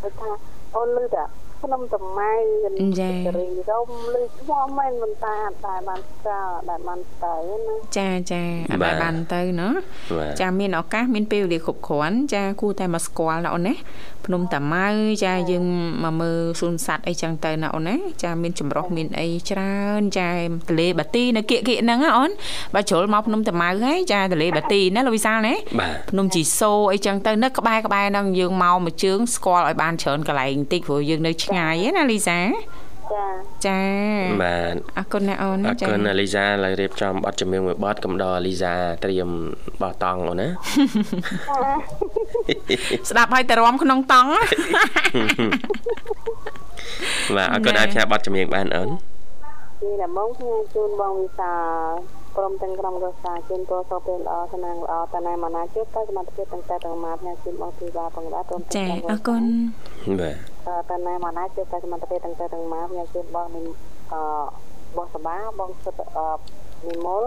[0.02, 0.30] ដូចថា
[0.76, 1.24] អូនលឺតា
[1.62, 2.32] ខ្ញុំតម្ៅ
[3.00, 7.36] ចារីរំលឺឈ្មោះមិនមិនតាតែបានស្គាល់តែបានទៅ
[7.68, 9.70] ណាចាចាអត់បានទៅណា
[10.42, 13.74] ចាមានឱកាសមានពេលវេលាគ្រប់គ្រាន់ចាគួរតែមកស្គាល់ណាអូនណា
[14.26, 14.88] ភ្នំតាម៉ៅ
[15.26, 15.66] ចាយើង
[16.04, 20.30] មកមើលសួនសត្វអីចឹងទៅណាអូនណាចាមានចម្រុះមានអីច្រើនចា
[20.70, 22.32] ទលេបាទីនៅគៀកគៀកហ្នឹងណាអូន
[22.74, 25.54] បើជ្រុលមកភ្នំតាម៉ៅហើយចាទលេបាទីណាលោកវិសាលណា
[26.10, 32.40] ភ្នំជីសូអីចឹងទៅនៅក្បែរក្បែរហ្នឹងយើងមកមួយជើងស្គាល់ឲ្យបានច្រើនកន្លែងបន្តិចព្រោះយើងនៅឆ្ងាយណាលីសា
[33.14, 33.26] ចា
[33.66, 33.82] ចា
[34.44, 39.30] បាទអរគុណណាអូនចាអរគុណលីសាឡើយរៀបចំប័ណ្ណចម្រៀងមួយប័ណ្ណកំដរលីសាត្រៀម
[39.82, 40.48] បោះតង់អូនណា
[43.10, 44.32] ស្ដាប់ឲ្យតែរំក្នុងតង់
[47.36, 48.90] បាទអរគុណអាចផ្សាយប័ណ្ណចម្រៀងបានអូន
[49.82, 51.54] ពីដំបងខ្ញុំជូនបងវិសា
[52.36, 59.44] ព្រមទាំងក្រុមគ្រួសារជូនពរសុខភាពល្អឋានៈល្អតណែមកណាជួបទៅសមត្ថភាពទាំងតែទាំងម៉ាត់ញ៉ាំជូនបងធីវ៉ាផងដែរព្រមទាំងចាអរគុណ
[60.22, 63.66] បាទ តណែមកណាជួបទៅសមត្ថភាពទាំងតែទាំងម៉ាត់ញ៉ាំជូនបងនឹង
[64.14, 64.16] អ
[64.98, 66.02] បងសបាបងសុទ្ធ
[66.88, 67.24] និមល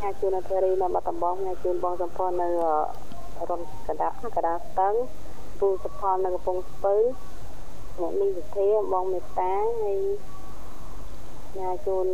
[0.00, 2.48] ញ៉ាំជូននៅធារីនៅបាត់ដំបងញ៉ាំជូនបងសំផននៅ
[3.48, 4.94] រុនកដាកដាស្ទឹង
[5.60, 6.96] ពូសុផលនៅកំពង់ស្ពឺ
[8.00, 10.00] អ្នកនេះវិធាបងមេតាហើយ
[11.58, 12.06] ញ៉ាជូន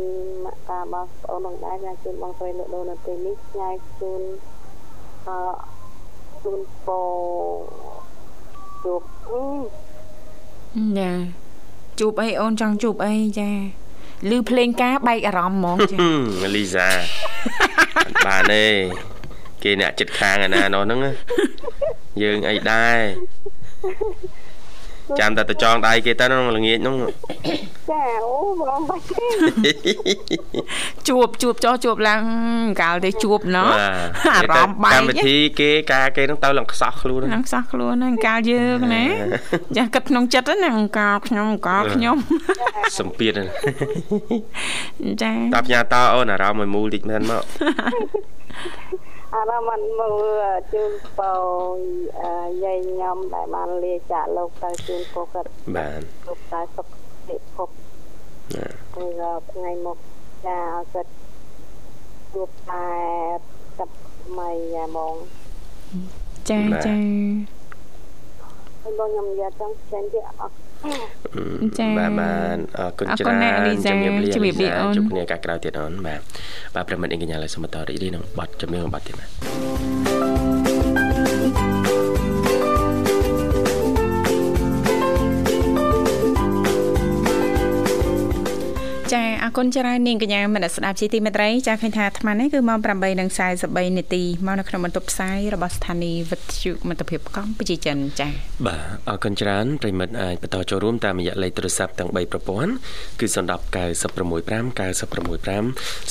[0.45, 4.21] ម៉ាក់តាបងប្អូននឹងដែរញ៉ាជូនបងស្រីលោកដូននៅទីនេះញ៉ាជូន
[5.27, 5.39] អឺ
[6.43, 7.01] ជូនពោ
[8.83, 9.43] ជួបអឺ
[10.99, 11.11] ចា
[11.99, 13.49] ជួបអីអូនចង់ជួបអីចា
[14.29, 16.11] ឮភ្លេងការបែកអារម្មណ៍ហ្មងចាហឹ
[16.43, 16.87] មលីសា
[18.05, 18.65] អត់បានទេ
[19.63, 21.11] គេអ្នកចិត្តខាងអាណានោះហ្នឹងណា
[22.21, 22.97] យើងអីដែរ
[25.19, 26.95] ចាំតែទៅចងដៃគេទៅក្នុងល្ងាចហ្នឹង
[27.89, 29.25] ចាអូបងបាច់ទេ
[31.09, 32.21] ជួបជួបចោះជួបឡើង
[32.81, 33.69] កាលទៅជួបណោះ
[34.27, 39.05] បាទអារម្មណ៍បែកកម្មវិធីគេការគេហ្នឹងទៅឡើងខ្សោះខ្លួនហ្នឹងនឹងសោះខ្លួនហ្នឹងកាលយើងណា
[39.77, 42.17] ចាស់គិតក្នុងចិត្តហ្នឹងកាលខ្ញុំកាលខ្ញុំ
[42.99, 43.47] សម្ពាធហ្នឹង
[45.21, 47.43] ចាតាផ្ញើតអូនអារម្មណ៍មួយមូលតិចមែនមក
[49.33, 50.09] អារម្មណ៍មើ
[50.41, 51.33] លជូនពោ
[52.63, 56.87] យាយញ៉ាំដែលបានលាចាកលោកទៅជូនពោគាត់បាទលោកតែសុខ
[57.27, 57.69] ពិភព
[58.55, 59.05] ណាគឺ
[59.51, 59.97] ថ្ងៃមុខ
[60.45, 61.11] ចាឲ្យគាត់
[62.33, 62.87] ជួបតែ
[63.77, 65.15] ចាប់ថ្មីយ៉ាហ្មង
[66.49, 66.95] ចាចា
[68.81, 70.55] ហើយបងខ្ញុំនិយាយចង់ចេញទៀតអត់
[71.77, 76.19] ចា៎បាទបាទអរគុណអរគុច្ណរើណាស់នលីសាជំរាបលាជំរាបលាលីសាអូនជួបគ្នាឱកាសក្រោយទៀតអូនបាទ
[76.75, 80.28] បាទប្រិមិត្តអីកញ្ញាឡើយសូមបន្តរីករាយនឹងបទចម្រៀងបទទៀតបា
[89.49, 92.79] អរគុណច្រើននាងកញ្ញាមនស្សស្ដាប់ជាទីមេត្រីចាឃើញថាអាត្មានេះគឺម៉ោង
[93.37, 98.29] 8:43នាទីមកនៅក្នុងបន្ទប់ផ្សាយរបស់ស្ថានីយ៍វិទ្យុមិត្តភាពកម្ពុជាចិនចា
[98.67, 102.71] បាទអរគុណច្រើនប្រិមិត្តអាចបន្តចូលរួមតាមរយៈលេខទូរស័ព្ទទាំង3ប្រព័ន្ធ
[103.19, 103.35] គឺ010
[103.75, 105.63] 965 965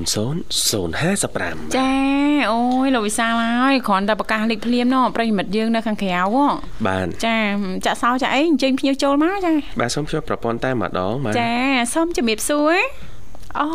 [1.03, 1.91] 055ចា
[2.53, 6.47] អូយលោកវិសាលហើយគ្រាន់តែប្រកាសលេខភ្លាមណោះប្រិយមិត្តយើងនៅខាងក្រៅហ៎
[6.87, 7.37] បាទចា
[7.87, 11.53] ចាក់សោចាក់អីអញ្ជើញភ្ញៀវចូលមកចាបាទសូមជួបប្រព័ន្ធតែម្ដងបាទចា
[11.95, 12.77] សូមជំរាបសួរ
[13.59, 13.67] អូ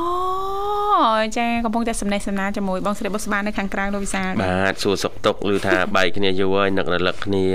[1.37, 7.45] ចាកំពុងតែសំណេះសំណាលជាមួយបងស្រីបុស្បានៅខាងក្រៅលោកវិសាលបាទសួរសុខទុក្ខឬថាបែកគ្នាយូរហើយនឹករលឹកគ្នា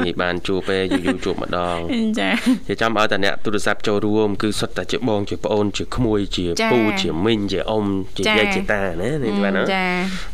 [0.00, 1.78] ងាយបានជួបទេយូរយូរជួបម្ដង
[2.20, 2.30] ចា
[2.68, 7.86] ជាចាំឲ្យតែអ្នកទូរស័ព្ទចូលរួមគឺសុទ្ធតែជាបងជាប្អូនជាក្មួយជាចា៎ពូជាមីងជាអ៊ំ
[8.16, 9.86] ជាចា៎យាយជាតាណានេះបាទណាចា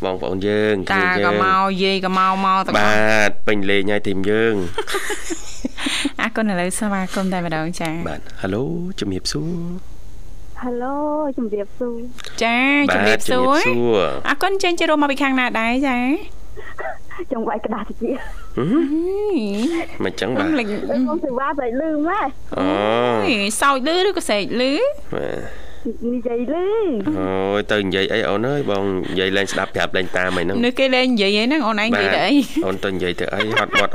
[0.04, 4.54] បងប្អូនយើងតាគ្នាយើក៏ងមកយាយក៏មកមកទាំងអស់បាទពេញលេងហើយទីមយើង
[6.20, 8.64] អរគុណឥឡូវស្វាគមន៍តែម្ដងចាបាទហៅឡូ
[9.00, 9.97] ជំរាបសួរ
[10.62, 10.96] ហេឡូ
[11.36, 11.98] ជំរាបសួរ
[12.42, 12.58] ចា
[12.94, 15.98] ជំរាបសួរសួរអរគុណចេញចូលរួមមកពីខាងណាដែរចា
[17.32, 22.20] ចង់វាយក្តារតិចហឹមមិនចឹងបាទលេចបងសេវាតែលឺម៉ែ
[22.58, 22.66] អូ
[23.28, 24.72] អីសោចលឺឬក៏សេកលឺ
[25.14, 25.67] បាទ
[26.14, 26.64] និយាយលឺ
[27.18, 32.34] អូយទៅនិយាយអីអូនអើយបងនិយាយលេងស្ដាប់ប្រាប់លេងតាមអីហ្នឹងនៅគេលេងនិយាយអីហ្នឹងអូនឯងនិយាយទៅអី
[32.66, 33.92] អូនទៅនិយាយទៅអីហត់មាត់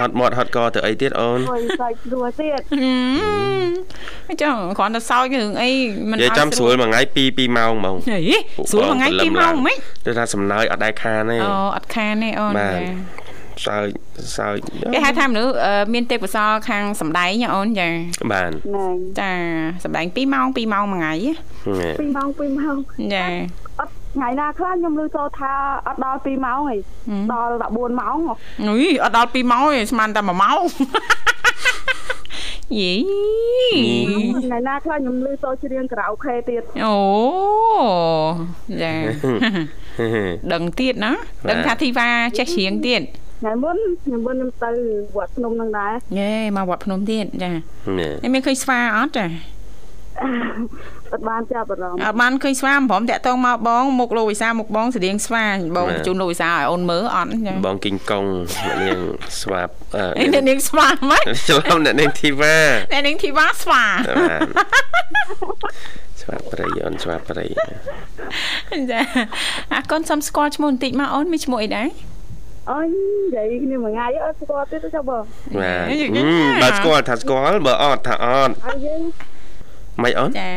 [0.00, 5.70] ហត់មាត់ហត់កទៅអីទៀតអូនអើយសាច់ស្រួលទៀតហឹមចុះគ្រាន់តែសោចរឿងអី
[6.10, 8.18] មិននិយាយចាំស្រួលមួយថ្ងៃ2 2ម៉ោងហ្មងហេ
[8.70, 9.76] ស្រួលមួយថ្ងៃ2ម៉ោងហ្មង
[10.06, 13.23] ទៅថាសំណើចអត់ដែរខានទេអូអត់ខានទេអូនបាទចា
[13.66, 13.88] សើច
[14.36, 14.56] សើច
[14.94, 17.88] គេហៅថាមនុស្សអឺមានទេពកោសលខាងសំដែងណាអូនចា
[18.32, 18.86] បាទណែ
[19.20, 19.32] ចា
[19.84, 21.12] សំដែង2ម៉ោង2ម៉ោងមួយថ្ងៃ
[22.00, 22.76] 2ម៉ោង2ម៉ោង
[23.14, 23.26] ចា
[23.78, 25.52] អត់ថ្ងៃណាខ្លះខ្ញុំឮចូលថា
[25.86, 26.76] អត់ដល់2ម៉ោងទេ
[27.32, 28.16] ដល់14ម៉ោង
[28.66, 30.60] អុយអត់ដល់2ម៉ោងទេស្មានតែ1ម៉ោង
[32.78, 32.92] យី
[34.44, 36.96] ថ្ងៃណាខ្លះខ្ញុំឮចូលច្រៀងខារ៉ាអូខេទៀតអូ
[38.82, 38.94] ចា
[40.52, 41.12] ដឹងទៀតណា
[41.50, 43.02] ដឹងថាធីវ៉ាចេះច្រៀងទៀត
[43.44, 44.70] ថ្ងៃមុនខ្ញុំមុនខ្ញុំទៅ
[45.16, 47.62] វត្តភ្នំនឹងដែរយេមកវត្តភ្នំទៀតចានេះ
[47.98, 49.26] នេះមានឃើញស្វាអត់ចា
[51.12, 55.44] អត់បានចាប់អារម្មណ៍អត់បានឃើញស្វាមិនព្រមតាក់តងមកបងមុខលោកវិសាមុខបងស្រៀងស្វា
[55.76, 58.24] បងជូនលោកវិសាឲ្យអូនមើលអត់ចាបងគីងកុង
[58.64, 59.00] អ្នកនាង
[59.40, 62.56] ស្វាបអឺអីអ្នកនាងស្វាហ្មងច្រឡំអ្នកនាងធីវ៉ា
[62.92, 63.84] អ្នកនាងធីវ៉ាស្វា
[64.18, 64.40] បាទ
[66.20, 67.44] ស្វាបប្រៃអូនស្វាបប្រៃ
[68.90, 69.00] ចា
[69.72, 71.88] អាកូនសុំស្គាល់ឈ្មោះបន្តិចមកអូនមានឈ្មោះអីដែរ
[72.70, 73.02] អើយនិ
[73.36, 75.22] យាយគ្នាមួយថ្ងៃអត់ស្គាល់ទៀតទេចាំបង
[75.60, 76.28] បាទយីហឹម
[76.62, 79.00] បើស្គាល់ថាស្គាល់បើអត់ថាអត់ហើយយើង
[80.02, 80.52] មិនអូនចា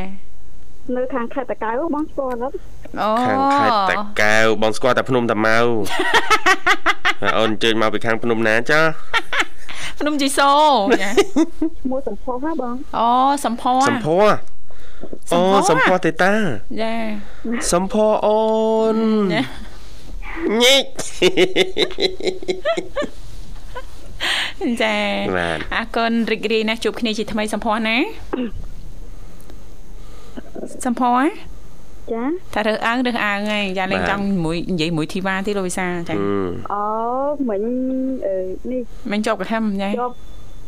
[0.95, 2.55] នៅខាងខេត្តតាកែវបងស្គាល់អត់
[3.01, 5.57] អូខាងខេត្តតាកែវបងស្គាល់តែភ្នំតាម៉ៅ
[7.21, 8.81] ហើយអូនអញ្ជើញមកពីខាងភ្នំណាចា
[9.99, 10.51] ភ្នំជីសូ
[11.01, 11.11] ចា
[11.81, 13.07] ឈ្មោះសំផុសណាបងអូ
[13.45, 14.27] សំផស្សសំភ័រ
[15.33, 16.33] អូសំសំភ័ភ័ររទេតា
[16.81, 16.93] ចា
[17.71, 18.41] សំភ័រអូ
[18.95, 18.97] ន
[19.33, 19.41] ចា
[20.63, 20.83] ញិច
[24.81, 24.97] ចា
[25.37, 27.97] បាទអរគុណរីករាយណាស់ជួបគ្នាជាថ្មីសំផស្សណា
[28.33, 28.37] អ
[30.85, 31.13] សំផអ
[32.11, 32.23] ចា
[32.53, 36.13] ថារើសអើងរើសអើងហើយចាលេងចង់មួយនិយាយមួយធីវ៉ាទៀតលោកវិសាលចា
[36.73, 36.83] អូ
[37.49, 37.61] មិញ
[38.27, 38.35] អឺ
[38.71, 40.15] នេះមិនជាប់កថាចាជាប់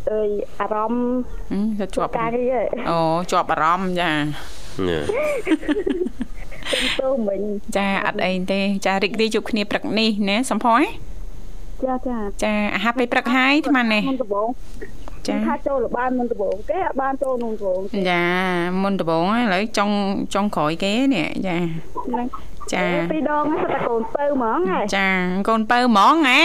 [0.10, 0.22] អឺ
[0.62, 1.12] អារម្មណ៍
[1.80, 3.00] ទៅជាប់ការងារអូ
[3.32, 4.12] ជាប់អារម្មណ៍ចា
[4.88, 5.00] ញ៉ា
[6.74, 7.42] ទៅទៅមិញ
[7.78, 10.76] ចាអត់អីទេ ចារីករាយជួបគ្នាព្រឹកនេះណាសំផអ
[11.84, 14.50] ចាចាចាអាហារពេលព្រឹកហើយអាត្មានេះមុនដំបង
[15.28, 17.80] ចាថាចូលរបានមុនដំបងគេអត់បានចូលក្នុងដំបង
[18.10, 18.24] ចា
[18.84, 19.90] មុនដំបងឥឡូវចុង
[20.34, 21.58] ចុងក្រោយគេនេះចា
[22.08, 22.28] ហ្នឹង
[22.74, 25.08] ចាពីរដងហ្នឹងសិតតែកូនពៅហ្មងហ៎ចា
[25.50, 26.42] កូនបើហ្មងហ៎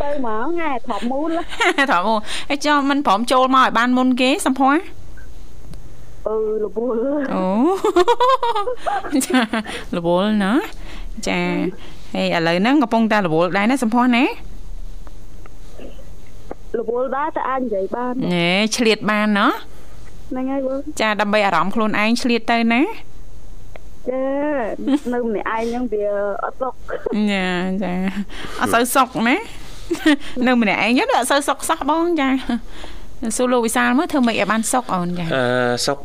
[0.00, 1.30] ពៅហ្មងហ៎ធំមូល
[1.90, 2.14] ត្រង់
[2.50, 4.76] អីចុះមិនព្រមចូលមកឲ្យបានមុនគេសំភ័រ
[6.28, 6.96] អឺលបួល
[7.34, 7.46] អូ
[9.26, 9.40] ចា
[9.96, 10.52] រវល់ណា
[11.28, 11.40] ចា
[12.14, 14.24] ហើយឥឡូវហ្នឹងកំពុងតែរវល់ដែរណាសំភ័រណា
[16.78, 19.52] លបួលដែរតែអាចនិយាយបានណែឆ្លៀតបានណោះ
[20.30, 22.82] ហ្នឹងហើយបងចាដើម្បីអារម្មណ៍ខ្លួនឯងឆ្លៀតទៅណា
[24.10, 24.22] ចា
[25.12, 26.04] នៅម្នាក់ឯងហ្នឹងវា
[26.44, 26.74] អត់សុខ
[27.32, 27.46] ចា
[27.82, 27.92] ចា
[28.60, 29.36] អត់សូវសុកណា
[30.46, 32.28] នៅម្នាក់ឯងហ្នឹងអត់សូវសុកសោះបងចា
[33.36, 35.44] សួរលោកវិសាលមើលធ្វើម៉េចឲ្យបានសុកអូនចាអឺ
[35.86, 35.98] សុក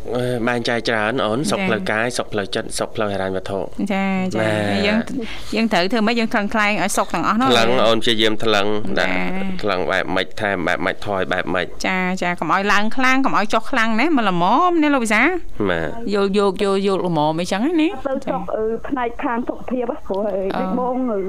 [0.47, 3.60] បែងចែកច្រើនអូនសុកចា៎ផ្លូវកាយសុកផ្លូវចិត្តសុកផ្លូវហិរញ្ញវត្ថុ
[3.93, 4.97] ចាចាបាទហើយយើង
[5.55, 9.13] យើងត្រូវធ្វើម៉េចយើងថ្លឹងថ្លែងឲ្យសុកទាំងអស់នោះថ្លឹងអូនព្យាយាមថ្លឹងចា៎ដាក់
[9.62, 15.21] ថ្លឹងបែបម៉េចថែមបែបម៉េចថយបែបម៉េចចាចាកុំឲ្យឡើងខ្លាំងកុំឲ្យចុះខ្លាំងណាមកល្មមណាលោកវិសា
[15.69, 21.21] បាទយកយកយកយកល្មមអីចឹងណាទៅសុខអឺផ្នែកខាងសុខភាពហ៎ព្រោះអឺដូចបងអឺ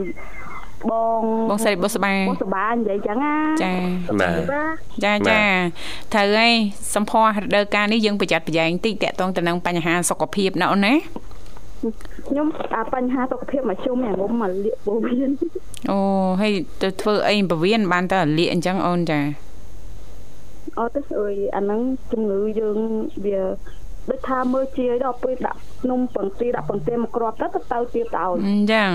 [0.90, 3.72] បងបងស្រីបុស្បាបងសបានិយាយចឹងណាចា
[4.20, 5.40] បាទបាទចាចា
[6.12, 6.52] ត្រូវហើយ
[6.94, 10.94] សំភ័ររដូវកាលនេះយើងប្រយ័ត្នប្រយែងតិចតកតងទៅនឹងបញ្ហាសុខភាពណាអូនណា
[12.28, 15.30] ខ្ញុំអាបញ្ហាសុខភាពមកជុំយ៉ាងងុំមកលាកពោះវៀន
[15.90, 15.98] អូ
[16.40, 19.20] ហើយទៅធ្វើអីពវៀនបានតែលាកអញ្ចឹងអូនចា
[20.78, 21.80] អត់ទេអើយអាហ្នឹង
[22.12, 22.78] ជំងឺយើង
[23.24, 23.40] វា
[24.10, 25.58] ដូចថាមើលជាយដល់ពេលដាក់
[25.90, 28.90] នំពងទាដាក់ពងទាមកគ្រាប់ទៅទៅទៅទៀតទៅឲ្យអញ្ចឹង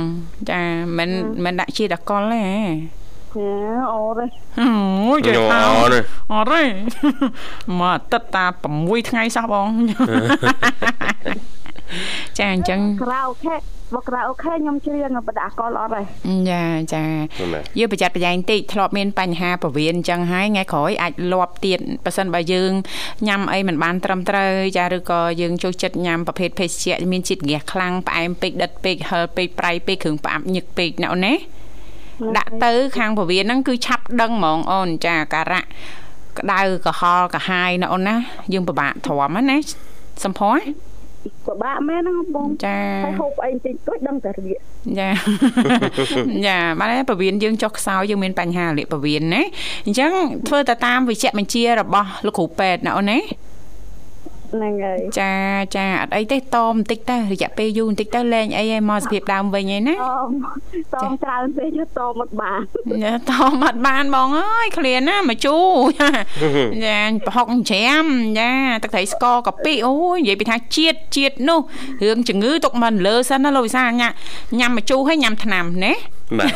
[0.49, 0.61] ចា
[0.97, 1.09] មិន
[1.43, 2.43] មិនដាក់ជាតិអកុលទេ
[3.37, 4.25] ញ៉ាអូទេ
[4.59, 5.99] អូយចាញ៉ោថាអត់ទេ
[6.33, 6.63] អត់ទេ
[7.79, 8.45] មកអាទិត្យតា
[8.77, 9.69] 6ថ្ងៃសោះបង
[12.37, 13.55] ចាអញ្ចឹងក្រៅអូខេ
[13.93, 16.01] មកក្រៅអូខេខ្ញុំច្រៀងបដាក់អកលអត់ទេ
[16.49, 17.03] ចាចា
[17.53, 22.71] បាទយើងប្រយ័ត្នប្រយែងតិចធ្លាប់មានបញ្ហាពវៀនអញ្ចឹងហើយថ្ងៃក្រោយអាចលាប់ទៀតប៉ះសិនបើយើង
[23.27, 31.33] ញ៉ាំអីមិនបានត្រឹមត្រូវចាឬក៏យើងចូលចិត្តញ៉ាំប្រភេទភេសជ្ជៈមានជាតិហ្គាសខ្លាំងផ្អែមពេកដិតពេកហឹរពេកប្រៃពេកគ្រឿងផ្អាប់ញឹកពេកណាអូនណា
[32.37, 35.63] ដាក់ទៅខាងពវៀនហ្នឹងគឺឆាប់ដឹងហ្មងអូនចាការៈ
[36.39, 38.15] ក្តៅក្រហល់កាហាយណាអូនណា
[38.53, 39.57] យើងពិបាកទ្រាំណា
[40.23, 40.57] សំភ័រ
[41.45, 44.59] ពិបាកមែនហ្នឹងបងចាហើយហូបអីបន្តិចតួចដឹងតែរៀក
[44.99, 45.09] ចា
[46.47, 49.43] ចាបាទហើយពវៀនយើងចុះខ្សោយយើងមានបញ្ហាលាកពវៀនណា
[49.85, 50.11] អញ្ចឹង
[50.47, 53.19] ធ្វើទៅតាមវិជ្ជបញ្ជារបស់លោកគ្រូពេទ្យណាអូនណា
[54.53, 55.33] ហ្នឹងហើយចា
[55.75, 60.31] ចាអត់អីទេតបន្តិចទៅរយៈពេលយូរបន្តិចទៅលែងអីឲ្យមកសភាពដើមវិញឯណាតម
[60.93, 62.59] តមច្រើនពេកតមអត់បាន
[63.03, 63.31] ចាត
[63.65, 65.57] អត់បានបងអើយឃ្លានណាមកជូ
[66.85, 68.05] ចាប្រហុកច្រាម
[68.39, 68.49] ចា
[68.83, 71.59] ទឹកត្រីស្ករកាពិអូយនិយាយពីថាជាតិជាតិនោះ
[72.03, 74.13] រឿងជំងឺទុកមិនលើសិនណាលោកវិសាលញ៉ាំ
[74.59, 75.93] ញ៉ាំមកជូហើយញ៉ាំថ្នាំណា
[76.37, 76.51] បាទ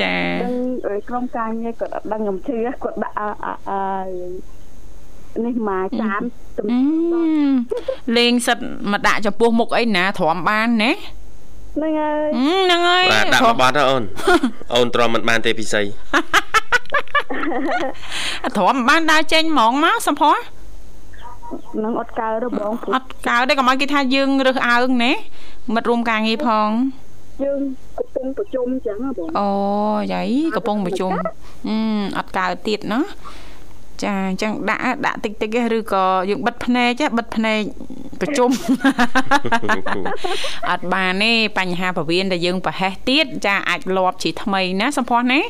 [0.00, 4.53] ចាដឹងអឺក្រុមការងារគាត់អត់ដឹងខ្ញុំជឿគាត់ដាក់អឺអឺអឺ
[5.44, 6.22] នេះមកចាន
[6.56, 8.58] ទំអឺលេងសិត
[8.92, 10.92] មកដាក់ចំពោះមុខអីណាទ្រាំបានណា
[11.74, 14.02] ហ្នឹងហើយអឺហ្នឹងហើយបាទដាក់មកបាត់ទៅអូន
[14.74, 15.82] អូនទ្រាំមិនបានទេពិសី
[18.56, 20.40] ទ្រាំមិនបានដើរចេញហ្មងមកសំផស្ស
[21.84, 25.12] នឹងអត់កើទេបងព្រោះអត់កើទេកុំឲ្យគេថាយើងរើសអើងណា
[25.74, 26.68] មិត្តរួមការងារផង
[27.44, 27.60] យើង
[27.98, 29.48] កំពុងប្រជុំអញ្ចឹងហ៎បងអូ
[30.12, 31.10] យាយកំពុងប្រជុំ
[31.68, 31.76] អឺ
[32.18, 33.00] អត់កើតទៀតណា
[34.02, 37.60] ចាអញ្ចឹងដាក់ដាក់តិចតិចទេឬក៏យើងបិទភ្នែកទេបិទភ្នែក
[38.20, 38.50] ប្រជុំ
[40.70, 45.40] អត់បានទេបញ្ហាពវៀនដែលយើងប្រហែសទៀតចាអាចលាប់ជាថ្មីណាសំផស្សណា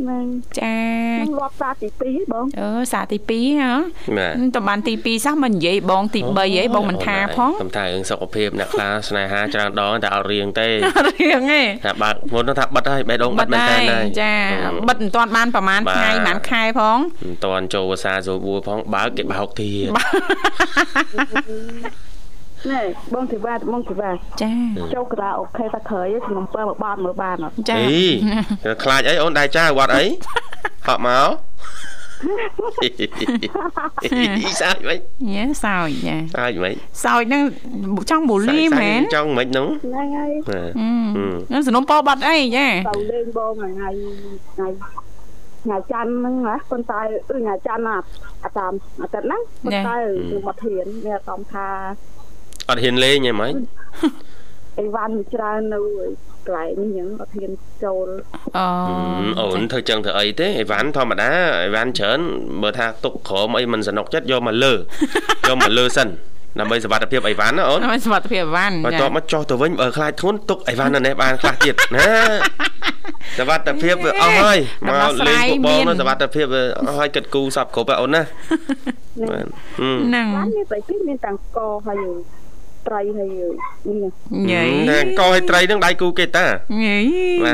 [0.00, 0.24] ហ្នឹង
[0.58, 0.76] ចា
[1.18, 3.72] ខ្ញុំរាប់សាទី2បងអឺសាទី2ហ៎
[4.18, 10.68] បាទតបានទី2សោះមិននិយាយបងទី3ហីបងមិនថាផងខ្ញុំថារឿងសុខភាពអ្នកខ្លះស្នេហាច្រើនដងតែអត់រៀងទេ
[11.08, 14.34] រៀងឯងថាបើកមុននោះថាបិទហើយបេះដូងបិទមែនតើហើយចា
[14.88, 19.88] បិទមិនទាន់បានប្រហែលបាទថ្ងៃប្រហែលខែផងមិនតាន់ចូលភាសាចូលបួរផងបើកគេបោកទៀត
[22.72, 22.82] ណែ
[23.14, 24.10] បងធីវ៉ាបងធីវ៉ា
[24.42, 24.52] ចា
[24.94, 28.02] ចូលក្រៅអូខេតែក្រោយខ្ញុំពើមកបាត់មើលបានអត់ចាអី
[28.82, 30.04] ខ្លាចអីអូនដែរចាវត្តអី
[30.86, 31.28] ហក់មក
[32.82, 34.98] អ៊ីសាច់វិញ
[35.30, 37.42] ញ៉ែសោចចាសាច់វិញសោចហ្នឹង
[38.10, 40.70] ចង់បូលីមែនចង់មិនហ្នឹងហ្នឹងហើយបាទ
[41.48, 43.90] ហ្នឹងសនុំពោបាត់អីចាទៅលេងបងថ្ងៃ
[44.54, 44.68] ថ្ងៃ
[45.64, 47.96] ថ្ងៃច័ន្ទហ្នឹងណាប៉ុន្តែគឺថ្ងៃច័ន្ទណា
[48.44, 49.96] អាតាមអាទិត្យហ្នឹងប៉ុន្តែ
[50.28, 51.68] ខ្ញុំអត់ហ៊ានមានអារម្មណ៍ថា
[52.68, 53.52] អត់ហ៊ានលេងហីម៉េច
[54.78, 55.80] អីវ៉ាន់វាច្រើននៅ
[56.46, 57.52] កន្លែងនេះអញ្ចឹងអត់ហ៊ាន
[57.84, 58.08] ចូល
[58.58, 58.66] អូ
[59.40, 61.30] អូនធ្វើចឹងធ្វើអីទេអីវ៉ាន់ធម្មតា
[61.64, 62.20] អីវ៉ាន់ច្រើន
[62.62, 64.72] បើថាទុកក្រមអីមិនសនុកចិត្តយកមកលើ
[65.48, 66.08] យកមកលើសិន
[66.60, 72.08] ដើម្បីសុវត្ថិភាពអីវ៉ាន់ណាអូនឲ្យសុវត្ថិភាពអីវ៉ាន់បន្ទាប់មកចុះទៅវិញបើខ្លាចធួនទុកអីវ៉ាន់នៅនេះបានខ្លះទៀតណា
[73.38, 74.58] សុវត្ថិភាពវាអស់ហើយ
[74.88, 78.22] មកលេងពួកបងនោះសុវត្ថិភាពវាអស់ហើយគិតគូសពគ្រប់ហើយអូនណា
[79.30, 79.46] បាទ
[79.78, 81.98] ហឹមហ្នឹងវ៉ាន់មានតែពីមានតាំងកហើយ
[82.88, 83.28] ត្រីហើយ
[83.88, 84.10] នេះ
[84.50, 86.46] ញ៉ៃណាកឲ្យត្រីនឹងដៃគូគេតា
[86.82, 86.98] ញ៉ៃ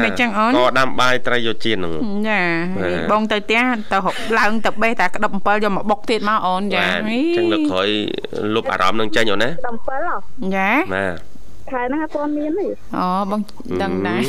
[0.05, 1.93] មិនចឹងអូនកដាំបាយត្រីយកជៀនហ្នឹង
[2.29, 2.43] ចា
[2.83, 3.63] បាទបងទៅផ្ទះ
[3.93, 7.89] ទៅហុកឡើងទៅបេះតែក្តឹបអំពិលយកមកបុកទៀតមកអូនចាបាទអញ្ចឹងលើកក្រោយ
[8.55, 10.15] លុបអារម្មណ៍នឹងចេញអូនណា7ហ៎
[10.57, 11.33] ចាបាទ
[11.73, 12.67] ខែហ្នឹងអត់ទាន់មានទេ
[12.97, 13.41] អូបង
[13.83, 14.21] ដឹងដែរ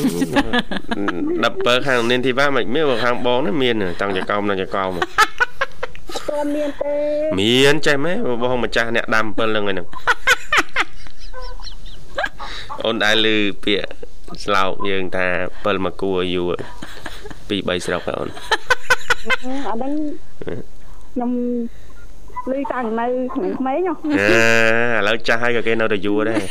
[1.84, 5.10] 17ខាងនាងធីវ៉ាមិនមានបើខាងបងនេះមានតាំងចកោមនឹងចកោមអត់
[6.30, 6.95] ទាន់មានទេ
[7.41, 9.88] មានចេះមែនបងម្ចាស់អ្នកដាំ7ហ្នឹងហ្នឹង
[12.86, 13.88] អូនដែលឮពាក្យ
[14.43, 16.51] ស្លោកយើងថា7មកគួរយូរ
[17.49, 18.30] ពី3ស្រុកហើយអូន
[19.67, 19.91] អាហ្នឹង
[21.13, 21.32] ខ្ញុំ
[22.51, 26.41] លឺតាំងនៅក្នុងក្មេងហ៎អើឥឡូវចាស់ហើយក៏គេនៅតែយូរដែរ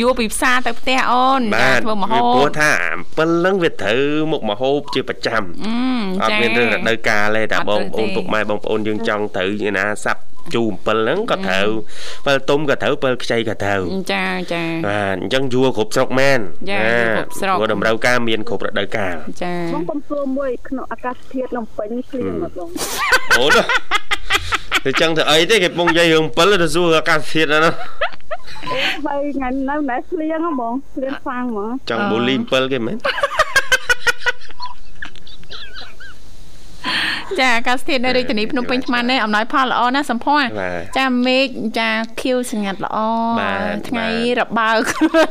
[0.00, 5.42] យួរពីផ្សារទៅផ្ទះអូនចាបាទធ្វើម្ហូវាព្រោះបថា7ហ្នឹងវាត្រូវមុខម្ហូបជាប្រចាំ
[6.22, 10.22] អឺអត់ចាមានរឿងរដូវកាលទេតែអត់បងត្រូវប្អូនទេពុកម៉ែបងប្អូនយើងចង់ត្រូវឯណាសាប់
[10.54, 11.68] ជូរ7ហ្នឹងក៏ត្រូវ
[12.08, 13.80] 7ទុំក៏ត្រូវ7ខ្ចីក៏ត្រូវ
[14.12, 16.40] ចាចាបាទអញ្ចឹងយួរគ្រប់ស្រុកមែន
[16.70, 22.70] ចាយួរគ្រប់ស្រុកព្រោះតម្រូវការមានគ្រប់រដូវកាលចាបងកំសួរមួយក្នុងអាកាសធាតុក្នុងពេញភ្លៀងមកបង
[23.38, 23.56] អូន
[24.84, 27.74] ទៅចឹងទៅអីទេគេពងនិយាយរឿង7ទៅសួរអាកាសធាតុណានោះ
[29.06, 32.96] បើថ្ងៃនៅណែភ្លៀងហ៎បងភ្លៀងខ្លាំងហ្មងចង់បូលី7គេមែន
[37.40, 41.46] ចាអាកាសធាតុនៅរាជធានីភ្នំពេញថ្មនេះអំណោយផលល្អណាស់សំភ័របាទចាមេឃ
[41.78, 42.98] ចាខៀវស្ងាត់ល្អ
[43.40, 44.78] បាទថ្ងៃបាទរបើក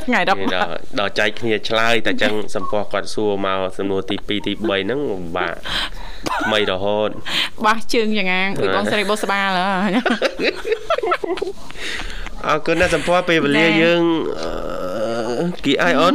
[0.06, 5.54] ថ្ងៃរគេបើដកកដល់ចែកគ្នាឆ្លើយតែចឹងសម្ពោះគាត់សួរមកសំណួរទី2ទី3ហ្នឹងពិបាក
[6.44, 7.10] ថ្មីរហូត
[7.66, 9.72] បាសជើងយ៉ាងងាងដូចបងស្រីបុស្បាលហ៎
[12.46, 14.02] អរគុណណាស់សម្ពោះពេលវេលាចា៎យើង
[14.40, 16.14] អឺគីអាយអូន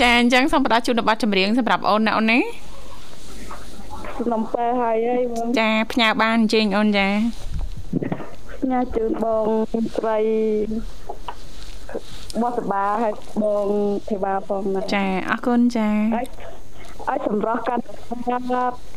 [0.00, 2.38] ចាអញ្ចឹងសូមផ្ដល់ជូនប័ណ្ណចម្រៀងសម្រាប់អូនណាអូនណា
[4.18, 7.08] ខ្ញុំបែហើយហើយបងចាផ្ញើបានអញ្ជើញអូនចា
[8.70, 9.46] ញ៉ាជូនបង
[9.96, 10.18] ស្រី
[12.42, 13.66] បសបាហើយបង
[14.08, 16.26] ទេវ៉ាផងណាចាអរគុណចាឲ្យ
[17.08, 17.82] ឲ្យសម្រស់កាន់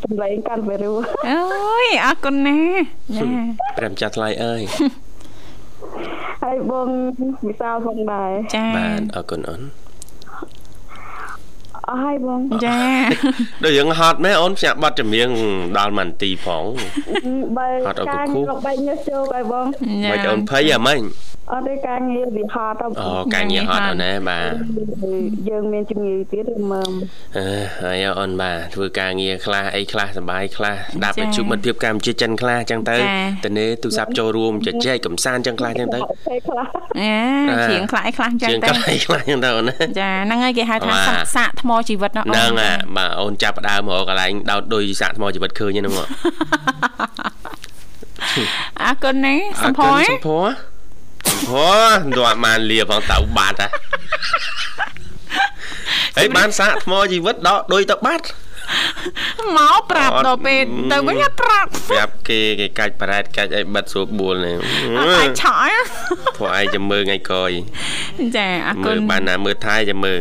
[0.04, 0.94] សម្លេងកាន់ទៅរੂ
[1.30, 2.60] អូយអរគុណណា
[3.18, 3.28] ចា
[3.78, 4.62] ព្រះម្ចាស់ថ្លៃអើយ
[6.44, 6.88] ហើយបង
[7.48, 9.62] វិសាលផងដែរចាបាទអរគុណអូន
[11.90, 12.78] អស់ហើយបងចា
[13.64, 15.30] ដូចយើងហត់មែនអូនផ្សាក់ប័ណ្ណចម្រៀង
[15.78, 16.64] ដល់ម៉ាន់ទីផង
[17.58, 19.66] បើអត់ឲ្យការគូងាររបស់ញើសជោគហើយបង
[20.12, 21.00] មិនអូនភ័យអាម៉េច
[21.52, 24.52] អត់ទេការងារវាហត់ទៅអូការងារហត់អូនណាបាទ
[25.50, 26.90] យើងមានជំងឺទៀតឬមើល
[27.38, 27.48] អឺ
[27.84, 36.68] ហើយអូនបាទធ្វើការងារខ្លះអីខ្លះសប្បាយខ្លះស្ដាប់ចា៎វិទ្យុមិត្តភាពកម្ពុជាចិនខ្លះអញ្ចឹងទៅចា៎តនេទូរស័ព្ទចូលរួមជជែកកំសាន្តអញ្ចឹងខ្លះអញ្ចឹងទៅពេលខ្លះ
[37.00, 37.16] អា
[37.50, 46.08] បាទជ្រៀងខ្លះអីខ្លះអញ្ចឹងជាងទៅខ្លះអីខ្លះអញ្ចឹងទៅអូនណាចាហ្នឹងហើយគេហៅថាបាទសាក់សាកថ្មជីវិតណាអូនហ្នឹងអាបាទអូនចាប់ផ្ដើមរកកន្លែងដោតដូចសាកថ្មជីវិតឃើញហ្នឹងមក
[48.82, 50.46] អរគុណណាសំភ័រសំភ័រ
[51.46, 53.70] សំភ័រមិនទាន់បានលាផងទៅបាត់ហ่ะ
[56.18, 58.26] ហើយបានសាកថ្មជីវិតដកដូចទៅបាត់
[59.58, 60.60] មកប្រាប់អត់ដល់ពេល
[60.92, 64.56] ទៅវិញអត់ប្រាប់ប្រាប់គេគេកាច់ប្រែតកាច់អីបិទស្រួលបួលនេះ
[64.98, 65.86] អត់អាចឆក់
[66.38, 67.52] ព្រោះឯងចាំមើលថ្ងៃក្រោយ
[68.38, 70.20] ចាអរគុមើណលបានណាមើលថៃចាំមើល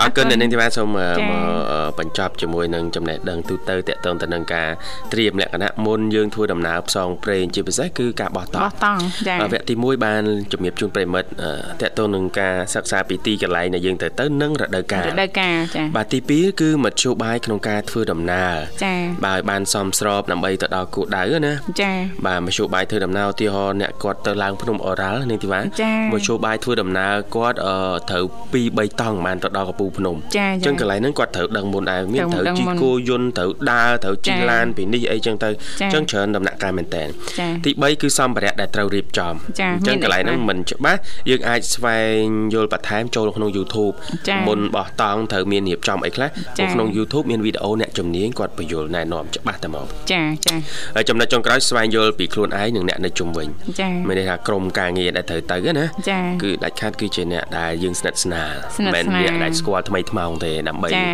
[0.00, 1.42] អរគុណអ្នកនាងធីវ៉ាសូមអឺចា៎មក
[1.72, 4.68] អឺបញ្ចប់ជាមួយនឹងចំណេះដឹងទូទៅតកតងទៅនឹងការ
[5.12, 11.52] ត្រៀមលក្ខណៈមុនយើងធ្វើដំណើរផ្សងព្រេងជាពិសេសគឺការបោះតបោះង់តង់ចាអឺវគ្គទី1បានជំរាបជូនប្រិមិត្តអឺ
[11.82, 18.54] តកតងនឹងការសិក្សាពីទីកន្លែងដែលយើងទៅទៅនិងរដូវកាលរដូវកាលចាបាទទី2គឺមធ្យោបាយក្នុងការធ្វើដំណើរ
[18.84, 18.94] ចា
[19.24, 21.52] បាទឲ្យបានសមស្របដើម្បីទៅដល់គោលដៅណា
[21.82, 21.92] ចា
[22.26, 27.76] បាទមធ្យោបាយធ្វើដំណើរឧទាហរណ៍អ្នកគាត់ទៅឡើងភ្នំអូរ៉ាល់នាងធីវ៉ាចាមធ្យោបាយធ្វើដំណើរគាត់អឺ
[28.10, 35.48] ត្រូវ2 3តង់បានទៅដល់កំពូលភ្នំចាអញ្ចឹងកន្លែងហ្នឹងគាត់ត្រូវដឹងមុនដែរមានត្រូវត្រូវដឹងជិះមុនគោយន្តត្រូវដើរត្រូវជិះចាឡានពីនេះអីចឹងទៅ
[35.80, 41.00] ចាអញ្ចឹងច្រើនដំណាក់កាលមែនតើចាទី3គឺសម្ភារៈដែលត្រូវរៀបចំចាអញ្ចឹងមានកន្លែងហ្នឹងអីខ្លះមិនច្បាស់
[41.30, 43.94] យើងអាចស្វែងយល់បន្ថែមចូលក្នុង YouTube
[44.28, 46.28] ចាមុនបោះតង់ត្រូវមានរៀបចំអីខ្លះ
[46.58, 50.56] ចាព្រោះក្នុង YouTube មានវីដេអូអ្នកជំនាញគាត់បញ្យល់ណែនាំច្បាស់តែមកចាចា
[50.96, 53.48] ហើយចំណុចចុងក្រោយស្វែងយល់ពីខ្លួនឯងនិងអ្នកនៅជុំវិញ
[53.80, 61.06] ចាមានន័យថាក្រុមការងារដែលត្រូវទៅណាចាគឺដាច់ខាតគឺជាអ្នកដែលយើងស្និទ្ធស្នាលស្និទ្ធស្នាលអ្នកដែលស្គាល់ថ្មីថ្មោងទេដើម្បីចា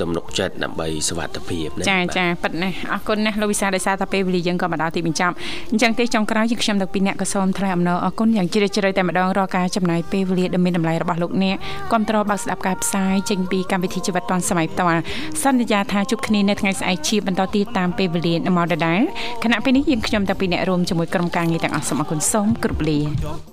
[0.00, 5.34] ទំនុកចិត្តដើម្បីសុវត្ថិភាពណាចាបាទចាប៉ិតណាស់អរគុណណាស់លោកវិសាដោយសារតែពេលវេលាយើងក៏មកដល់ទីបញ្ចប់
[5.72, 11.56] អញ្ចឹងទេចុងក្រោយយើងខ្ញុំទាំងពីរអ្នកក៏សូមថ្លែងអំណរអរគុណយ៉ាងជ្រាលជ្រៅតែម្ដងរាល់ការចំណាយពេលវេលាដ៏មានតម្លៃរបស់លោកអ្នក
[11.90, 15.00] គ្រប់តរបើកស្ដាប់ការផ្សាយចេញពីកម្មវិធីជីវិតឌွန်សម័យផ្ទាល់
[15.42, 19.00] សន្យាថាជួបគ្នានៅថ្ងៃស្អែកជាបន្តទៀតតាមពេលវេលានៅម៉ោងដដែល
[19.44, 23.49] ខណៈពេលនេះយើងខ្ញុំទាំងពីរអ្នករួមជាមួយក្រុមការងារទាំងអស់សូមអរគុណសូមគ្រប់លា